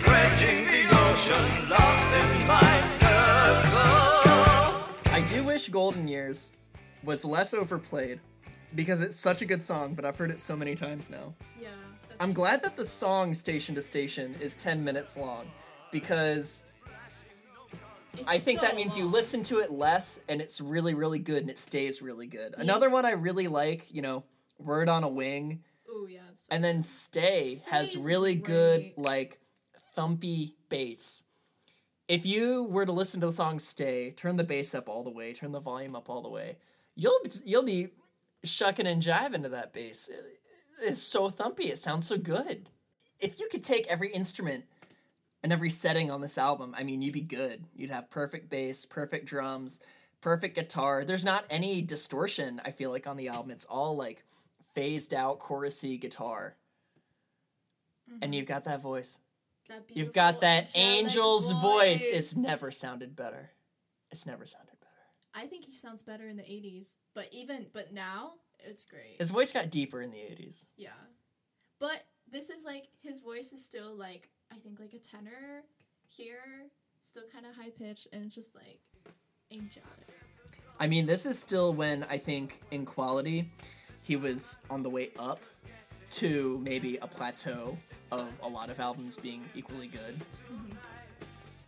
dredging 0.00 0.66
the 0.66 0.84
ocean, 0.92 1.70
lost 1.70 2.08
in 2.20 2.46
my 2.46 2.84
circle. 3.00 3.96
I 5.14 5.20
do 5.32 5.42
wish 5.42 5.68
Golden 5.70 6.06
Years 6.06 6.52
was 7.02 7.24
less 7.24 7.54
overplayed 7.54 8.20
because 8.74 9.00
it's 9.00 9.18
such 9.18 9.42
a 9.42 9.46
good 9.46 9.62
song, 9.62 9.94
but 9.94 10.04
I've 10.04 10.16
heard 10.16 10.30
it 10.30 10.40
so 10.40 10.56
many 10.56 10.74
times 10.74 11.08
now. 11.10 11.34
Yeah. 11.60 11.68
I'm 12.18 12.32
glad 12.32 12.62
that 12.62 12.76
the 12.76 12.86
song 12.86 13.34
Station 13.34 13.74
to 13.74 13.82
Station 13.82 14.34
is 14.40 14.54
10 14.56 14.82
minutes 14.82 15.16
long 15.16 15.46
because 15.92 16.64
It's 18.14 18.28
I 18.28 18.38
think 18.38 18.60
so 18.60 18.66
that 18.66 18.76
means 18.76 18.96
you 18.96 19.04
listen 19.04 19.42
to 19.44 19.58
it 19.58 19.70
less 19.70 20.18
and 20.28 20.40
it's 20.40 20.60
really, 20.60 20.94
really 20.94 21.18
good 21.18 21.42
and 21.42 21.50
it 21.50 21.58
stays 21.58 22.00
really 22.00 22.26
good. 22.26 22.54
Another 22.56 22.88
one 22.88 23.04
I 23.04 23.12
really 23.12 23.48
like, 23.48 23.92
you 23.92 24.02
know, 24.02 24.24
Word 24.58 24.88
on 24.88 25.04
a 25.04 25.08
Wing. 25.08 25.62
Ooh, 25.90 26.08
yeah. 26.10 26.20
So 26.34 26.46
And 26.50 26.64
then 26.64 26.82
Stay 26.82 27.58
has 27.70 27.90
Stay's 27.90 28.04
really 28.04 28.34
good, 28.34 28.92
like, 28.96 29.38
thumpy 29.96 30.54
bass. 30.68 31.22
If 32.08 32.24
you 32.24 32.64
were 32.64 32.86
to 32.86 32.92
listen 32.92 33.20
to 33.20 33.26
the 33.26 33.32
song 33.32 33.58
Stay, 33.58 34.12
turn 34.12 34.36
the 34.36 34.44
bass 34.44 34.74
up 34.74 34.88
all 34.88 35.02
the 35.02 35.10
way, 35.10 35.32
turn 35.32 35.52
the 35.52 35.60
volume 35.60 35.96
up 35.96 36.08
all 36.08 36.22
the 36.22 36.28
way, 36.28 36.56
you'll 36.96 37.20
you'll 37.44 37.62
be 37.62 37.90
shucking 38.44 38.86
and 38.86 39.02
jiving 39.02 39.42
to 39.44 39.50
that 39.50 39.72
bass. 39.72 40.08
It- 40.08 40.40
It's 40.82 41.00
so 41.02 41.30
thumpy. 41.30 41.66
It 41.70 41.78
sounds 41.78 42.06
so 42.06 42.18
good. 42.18 42.68
If 43.18 43.40
you 43.40 43.48
could 43.50 43.64
take 43.64 43.86
every 43.86 44.12
instrument 44.12 44.64
and 45.42 45.50
every 45.52 45.70
setting 45.70 46.10
on 46.10 46.20
this 46.20 46.36
album, 46.36 46.74
I 46.76 46.82
mean, 46.82 47.00
you'd 47.00 47.14
be 47.14 47.22
good. 47.22 47.64
You'd 47.74 47.88
have 47.90 48.10
perfect 48.10 48.50
bass, 48.50 48.84
perfect 48.84 49.24
drums, 49.26 49.80
perfect 50.20 50.54
guitar. 50.54 51.04
There's 51.06 51.24
not 51.24 51.46
any 51.48 51.80
distortion, 51.80 52.60
I 52.62 52.72
feel 52.72 52.90
like, 52.90 53.06
on 53.06 53.16
the 53.16 53.28
album. 53.28 53.52
It's 53.52 53.64
all 53.64 53.96
like 53.96 54.22
phased 54.74 55.14
out 55.14 55.40
chorusy 55.40 55.98
guitar. 55.98 56.56
And 58.22 58.34
you've 58.34 58.46
got 58.46 58.64
that 58.64 58.82
voice. 58.82 59.18
that 59.68 59.84
You've 59.88 60.12
got 60.12 60.42
that 60.42 60.76
angel's 60.76 61.50
voice. 61.52 62.02
It's 62.02 62.36
never 62.36 62.70
sounded 62.70 63.16
better. 63.16 63.50
It's 64.10 64.26
never 64.26 64.44
sounded 64.46 64.66
better. 64.72 64.75
I 65.36 65.46
think 65.46 65.66
he 65.66 65.72
sounds 65.72 66.02
better 66.02 66.28
in 66.28 66.36
the 66.36 66.42
80s, 66.42 66.94
but 67.14 67.28
even 67.30 67.66
but 67.74 67.92
now 67.92 68.32
it's 68.58 68.84
great. 68.84 69.16
His 69.18 69.30
voice 69.30 69.52
got 69.52 69.70
deeper 69.70 70.00
in 70.00 70.10
the 70.10 70.16
80s. 70.16 70.64
yeah. 70.76 70.90
But 71.78 72.04
this 72.30 72.48
is 72.48 72.64
like 72.64 72.88
his 73.02 73.20
voice 73.20 73.52
is 73.52 73.62
still 73.64 73.94
like 73.94 74.30
I 74.50 74.56
think 74.56 74.80
like 74.80 74.94
a 74.94 74.98
tenor 74.98 75.64
here, 76.08 76.70
still 77.02 77.24
kind 77.32 77.44
of 77.44 77.54
high 77.54 77.70
pitched 77.70 78.08
and 78.12 78.24
it's 78.24 78.34
just 78.34 78.54
like 78.54 78.80
angelic. 79.52 79.84
I 80.80 80.86
mean, 80.86 81.06
this 81.06 81.26
is 81.26 81.38
still 81.38 81.74
when 81.74 82.04
I 82.04 82.18
think 82.18 82.60
in 82.70 82.86
quality 82.86 83.50
he 84.02 84.16
was 84.16 84.58
on 84.70 84.82
the 84.82 84.90
way 84.90 85.10
up 85.18 85.40
to 86.12 86.60
maybe 86.62 86.96
a 87.02 87.06
plateau 87.06 87.76
of 88.10 88.26
a 88.42 88.48
lot 88.48 88.70
of 88.70 88.80
albums 88.80 89.16
being 89.16 89.44
equally 89.54 89.88
good. 89.88 90.18
Mm-hmm. 90.50 90.76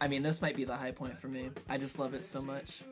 I 0.01 0.09
mean, 0.09 0.23
this 0.23 0.41
might 0.41 0.55
be 0.55 0.65
the 0.65 0.77
high 0.77 0.93
point 0.93 1.21
for 1.21 1.29
me. 1.29 1.51
I 1.69 1.77
just 1.77 1.99
love 1.99 2.15
it 2.15 2.25
so 2.25 2.41
much. 2.41 2.83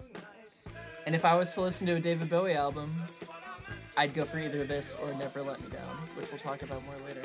And 1.07 1.15
if 1.15 1.25
I 1.25 1.37
was 1.37 1.55
to 1.55 1.61
listen 1.61 1.87
to 1.87 1.95
a 1.95 2.01
David 2.01 2.29
Bowie 2.29 2.55
album, 2.55 2.93
I'd 3.97 4.13
go 4.13 4.25
for 4.25 4.41
either 4.41 4.67
this 4.67 4.97
or 5.01 5.15
Never 5.15 5.41
Let 5.41 5.61
Me 5.61 5.69
Down, 5.69 5.97
which 6.17 6.29
we'll 6.33 6.41
talk 6.41 6.63
about 6.63 6.83
more 6.85 6.97
later. 7.07 7.23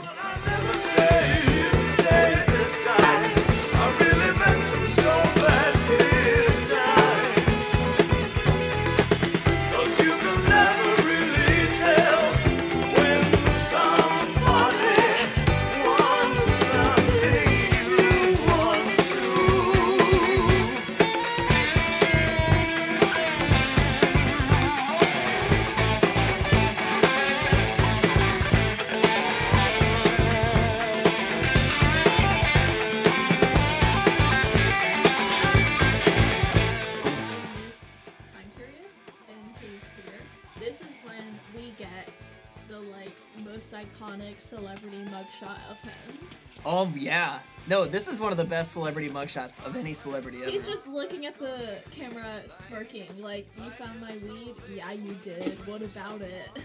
Oh 46.72 46.90
yeah. 46.96 47.40
No, 47.68 47.84
this 47.84 48.08
is 48.08 48.22
one 48.22 48.32
of 48.32 48.38
the 48.38 48.46
best 48.46 48.72
celebrity 48.72 49.10
mugshots 49.10 49.64
of 49.66 49.76
any 49.76 49.94
celebrity 49.94 50.38
ever. 50.42 50.50
He's 50.50 50.66
just 50.66 50.88
looking 50.88 51.26
at 51.26 51.38
the 51.38 51.80
camera, 51.92 52.42
smirking, 52.48 53.10
like, 53.22 53.46
"You 53.58 53.70
found 53.72 54.00
my 54.00 54.14
weed? 54.24 54.56
Yeah, 54.74 54.94
you 54.94 55.14
did. 55.22 55.68
What 55.68 55.82
about 55.82 56.22
it?" 56.22 56.50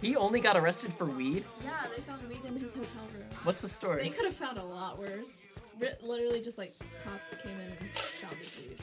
He 0.00 0.14
only 0.14 0.38
got 0.40 0.56
arrested 0.56 0.92
for 0.94 1.06
weed. 1.06 1.44
yeah, 1.64 1.86
they 1.94 2.00
found 2.02 2.28
weed 2.28 2.44
in 2.44 2.56
his 2.56 2.72
hotel 2.72 3.02
room. 3.12 3.26
What's 3.42 3.60
the 3.60 3.68
story? 3.68 4.04
They 4.04 4.10
could 4.10 4.26
have 4.26 4.34
found 4.34 4.56
a 4.56 4.62
lot 4.62 4.96
worse. 4.96 5.40
Literally, 6.02 6.40
just 6.40 6.56
like 6.56 6.72
cops 7.04 7.34
came 7.42 7.56
in 7.56 7.60
and 7.80 7.90
found 8.22 8.36
his 8.36 8.56
weed, 8.56 8.78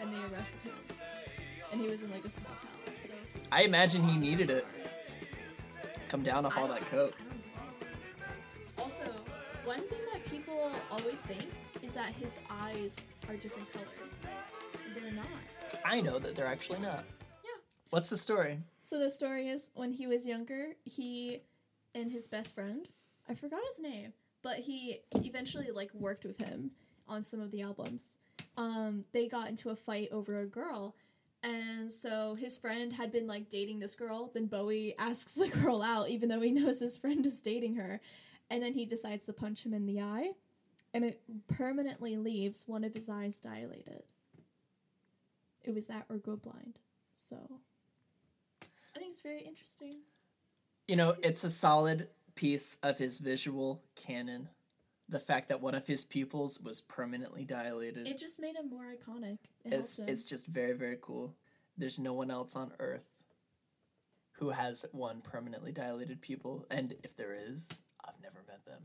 and 0.00 0.12
they 0.12 0.18
arrested 0.34 0.60
him. 0.62 0.72
And 1.70 1.80
he 1.80 1.86
was 1.86 2.02
in 2.02 2.10
like 2.10 2.24
a 2.24 2.30
small 2.30 2.52
town, 2.56 2.94
so. 2.98 3.10
I 3.52 3.62
imagine 3.62 4.02
he 4.02 4.18
needed 4.18 4.50
it. 4.50 4.66
Come 6.08 6.24
down 6.24 6.44
off 6.44 6.58
all 6.58 6.66
that 6.66 6.80
coke. 6.90 7.14
One 9.68 9.80
thing 9.80 10.00
that 10.14 10.24
people 10.24 10.72
always 10.90 11.20
think 11.20 11.44
is 11.82 11.92
that 11.92 12.14
his 12.14 12.38
eyes 12.50 12.96
are 13.28 13.36
different 13.36 13.70
colors. 13.70 14.22
They're 14.94 15.12
not. 15.12 15.26
I 15.84 16.00
know 16.00 16.18
that 16.18 16.34
they're 16.34 16.46
actually 16.46 16.78
not. 16.78 17.04
Yeah. 17.44 17.50
What's 17.90 18.08
the 18.08 18.16
story? 18.16 18.60
So 18.80 18.98
the 18.98 19.10
story 19.10 19.50
is 19.50 19.68
when 19.74 19.92
he 19.92 20.06
was 20.06 20.26
younger, 20.26 20.68
he 20.84 21.42
and 21.94 22.10
his 22.10 22.26
best 22.26 22.54
friend, 22.54 22.88
I 23.28 23.34
forgot 23.34 23.60
his 23.68 23.78
name, 23.78 24.14
but 24.40 24.56
he 24.56 25.00
eventually 25.16 25.70
like 25.70 25.92
worked 25.92 26.24
with 26.24 26.38
him 26.38 26.70
on 27.06 27.20
some 27.20 27.42
of 27.42 27.50
the 27.50 27.60
albums. 27.60 28.16
Um, 28.56 29.04
they 29.12 29.28
got 29.28 29.48
into 29.48 29.68
a 29.68 29.76
fight 29.76 30.08
over 30.12 30.40
a 30.40 30.46
girl, 30.46 30.96
And 31.42 31.92
so 31.92 32.36
his 32.40 32.56
friend 32.56 32.90
had 32.90 33.12
been 33.12 33.26
like 33.26 33.50
dating 33.50 33.80
this 33.80 33.94
girl. 33.94 34.30
Then 34.32 34.46
Bowie 34.46 34.94
asks 34.98 35.34
the 35.34 35.48
girl 35.62 35.82
out, 35.82 36.08
even 36.08 36.30
though 36.30 36.40
he 36.40 36.52
knows 36.52 36.80
his 36.80 36.96
friend 36.96 37.26
is 37.26 37.38
dating 37.42 37.74
her. 37.74 38.00
And 38.50 38.62
then 38.62 38.72
he 38.72 38.86
decides 38.86 39.26
to 39.26 39.32
punch 39.32 39.64
him 39.64 39.74
in 39.74 39.86
the 39.86 40.00
eye. 40.00 40.32
And 40.94 41.04
it 41.04 41.20
permanently 41.48 42.16
leaves 42.16 42.64
one 42.66 42.82
of 42.82 42.94
his 42.94 43.08
eyes 43.08 43.38
dilated. 43.38 44.02
It 45.64 45.74
was 45.74 45.86
that 45.86 46.06
or 46.08 46.16
go 46.16 46.36
blind. 46.36 46.78
So 47.14 47.36
I 48.62 48.98
think 48.98 49.10
it's 49.10 49.20
very 49.20 49.42
interesting. 49.42 49.98
You 50.86 50.96
know, 50.96 51.16
it's 51.22 51.44
a 51.44 51.50
solid 51.50 52.08
piece 52.34 52.78
of 52.82 52.96
his 52.96 53.18
visual 53.18 53.82
canon. 53.94 54.48
The 55.10 55.18
fact 55.18 55.48
that 55.48 55.60
one 55.60 55.74
of 55.74 55.86
his 55.86 56.04
pupils 56.04 56.60
was 56.60 56.80
permanently 56.82 57.44
dilated. 57.44 58.06
It 58.06 58.18
just 58.18 58.40
made 58.40 58.56
him 58.56 58.70
more 58.70 58.86
iconic. 58.86 59.38
It 59.64 59.72
it's 59.74 59.98
it's 59.98 60.22
just 60.22 60.46
very 60.46 60.72
very 60.72 60.98
cool. 61.00 61.34
There's 61.76 61.98
no 61.98 62.12
one 62.12 62.30
else 62.30 62.56
on 62.56 62.72
Earth 62.78 63.08
who 64.32 64.50
has 64.50 64.84
one 64.92 65.20
permanently 65.20 65.72
dilated 65.72 66.20
pupil, 66.20 66.66
and 66.70 66.94
if 67.02 67.16
there 67.16 67.34
is, 67.34 67.68
I've 68.08 68.22
never 68.22 68.40
met 68.46 68.64
them. 68.64 68.80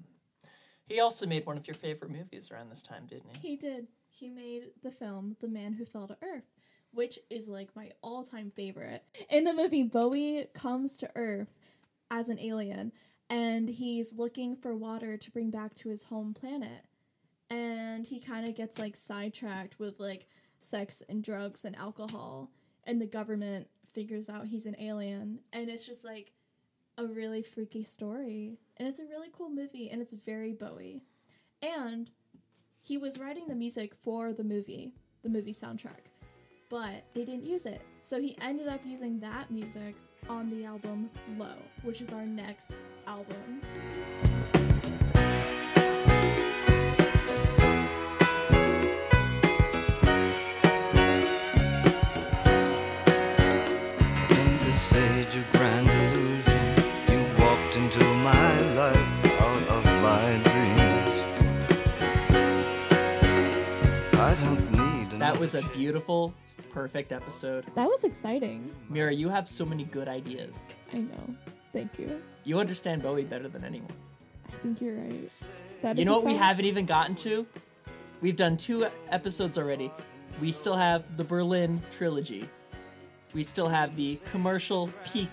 He 0.85 0.99
also 0.99 1.25
made 1.25 1.45
one 1.45 1.57
of 1.57 1.65
your 1.65 1.75
favorite 1.75 2.11
movies 2.11 2.51
around 2.51 2.69
this 2.69 2.81
time, 2.81 3.05
didn't 3.07 3.37
he? 3.37 3.49
He 3.49 3.55
did. 3.55 3.87
He 4.09 4.29
made 4.29 4.71
the 4.83 4.91
film 4.91 5.35
The 5.39 5.47
Man 5.47 5.73
Who 5.73 5.85
Fell 5.85 6.07
to 6.07 6.17
Earth, 6.21 6.51
which 6.91 7.17
is 7.29 7.47
like 7.47 7.75
my 7.75 7.91
all 8.01 8.23
time 8.23 8.51
favorite. 8.55 9.03
In 9.29 9.43
the 9.43 9.53
movie, 9.53 9.83
Bowie 9.83 10.47
comes 10.53 10.97
to 10.99 11.09
Earth 11.15 11.53
as 12.11 12.29
an 12.29 12.39
alien 12.39 12.91
and 13.29 13.67
he's 13.69 14.19
looking 14.19 14.55
for 14.55 14.75
water 14.75 15.17
to 15.17 15.31
bring 15.31 15.49
back 15.49 15.73
to 15.75 15.89
his 15.89 16.03
home 16.03 16.33
planet. 16.33 16.85
And 17.49 18.05
he 18.05 18.19
kind 18.19 18.45
of 18.47 18.55
gets 18.55 18.77
like 18.77 18.95
sidetracked 18.95 19.79
with 19.79 19.99
like 19.99 20.27
sex 20.59 21.01
and 21.09 21.23
drugs 21.23 21.65
and 21.65 21.75
alcohol. 21.75 22.51
And 22.83 23.01
the 23.01 23.07
government 23.07 23.67
figures 23.93 24.29
out 24.29 24.47
he's 24.47 24.65
an 24.65 24.75
alien. 24.79 25.39
And 25.51 25.69
it's 25.69 25.85
just 25.85 26.03
like 26.03 26.33
a 26.97 27.05
really 27.05 27.41
freaky 27.41 27.83
story. 27.83 28.59
And 28.77 28.87
it's 28.87 28.99
a 28.99 29.05
really 29.05 29.29
cool 29.31 29.49
movie 29.49 29.89
and 29.89 30.01
it's 30.01 30.13
very 30.13 30.53
Bowie. 30.53 31.01
And 31.61 32.09
he 32.81 32.97
was 32.97 33.17
writing 33.17 33.47
the 33.47 33.55
music 33.55 33.93
for 33.95 34.33
the 34.33 34.43
movie, 34.43 34.93
the 35.21 35.29
movie 35.29 35.53
soundtrack, 35.53 36.09
but 36.69 37.03
they 37.13 37.23
didn't 37.23 37.45
use 37.45 37.65
it. 37.65 37.81
So 38.01 38.19
he 38.19 38.37
ended 38.41 38.67
up 38.67 38.81
using 38.83 39.19
that 39.19 39.51
music 39.51 39.95
on 40.29 40.49
the 40.49 40.65
album 40.65 41.09
Low, 41.37 41.55
which 41.83 42.01
is 42.01 42.11
our 42.13 42.25
next 42.25 42.81
album. 43.07 43.61
I 64.33 64.35
don't 64.37 64.71
need 64.71 65.19
That 65.19 65.37
was 65.39 65.53
a 65.53 65.61
beautiful, 65.77 66.33
perfect 66.71 67.11
episode. 67.11 67.65
That 67.75 67.87
was 67.87 68.03
exciting. 68.03 68.71
Mira, 68.89 69.13
you 69.13 69.29
have 69.29 69.47
so 69.47 69.63
many 69.63 69.83
good 69.83 70.07
ideas. 70.07 70.55
I 70.91 71.01
know. 71.01 71.35
Thank 71.71 71.99
you. 71.99 72.19
You 72.43 72.59
understand 72.59 73.03
Bowie 73.03 73.25
better 73.25 73.47
than 73.47 73.63
anyone. 73.63 73.91
I 74.47 74.51
think 74.53 74.81
you're 74.81 74.95
right. 74.95 75.29
That 75.83 75.97
You 75.97 76.01
is 76.01 76.07
know 76.07 76.13
a 76.13 76.15
what 76.15 76.25
we 76.25 76.35
haven't 76.35 76.65
even 76.65 76.87
gotten 76.87 77.13
to? 77.17 77.45
We've 78.21 78.35
done 78.35 78.57
two 78.57 78.87
episodes 79.11 79.59
already. 79.59 79.91
We 80.41 80.51
still 80.51 80.77
have 80.77 81.15
the 81.15 81.23
Berlin 81.23 81.79
trilogy. 81.95 82.49
We 83.35 83.43
still 83.43 83.67
have 83.67 83.95
the 83.95 84.19
commercial 84.31 84.89
peak 85.05 85.29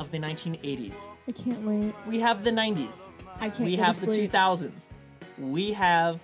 of 0.00 0.10
the 0.10 0.18
1980s. 0.18 0.96
I 1.28 1.30
can't 1.30 1.62
wait. 1.62 1.94
We 2.04 2.18
have 2.18 2.42
the 2.42 2.50
90s. 2.50 2.96
I 3.36 3.48
can't 3.48 3.60
We 3.60 3.76
have 3.76 3.96
to 4.00 4.06
the 4.06 4.26
2000s. 4.28 4.72
We 5.38 5.72
have 5.72 6.18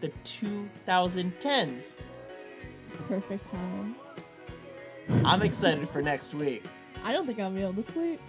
the 0.00 0.12
2010s. 0.24 1.94
Perfect 3.08 3.46
time. 3.46 3.96
I'm 5.24 5.42
excited 5.42 5.88
for 5.88 6.02
next 6.02 6.34
week. 6.34 6.64
I 7.04 7.12
don't 7.12 7.26
think 7.26 7.38
I'll 7.40 7.50
be 7.50 7.62
able 7.62 7.74
to 7.74 7.82
sleep. 7.82 8.20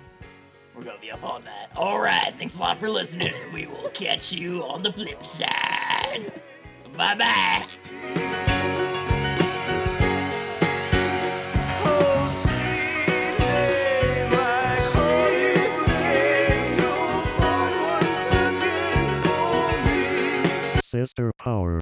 We're 0.75 0.83
gonna 0.83 0.99
be 1.01 1.11
up 1.11 1.23
all 1.23 1.39
night. 1.41 1.67
All 1.75 1.99
right, 1.99 2.33
thanks 2.37 2.57
a 2.57 2.59
lot 2.59 2.77
for 2.77 2.89
listening. 2.89 3.33
We 3.53 3.67
will 3.67 3.89
catch 3.89 4.31
you 4.31 4.63
on 4.63 4.83
the 4.83 4.93
flip 4.93 5.25
side. 5.25 6.31
Bye 6.95 7.15
bye. 7.15 8.18
Sister 20.89 21.31
Power. 21.37 21.77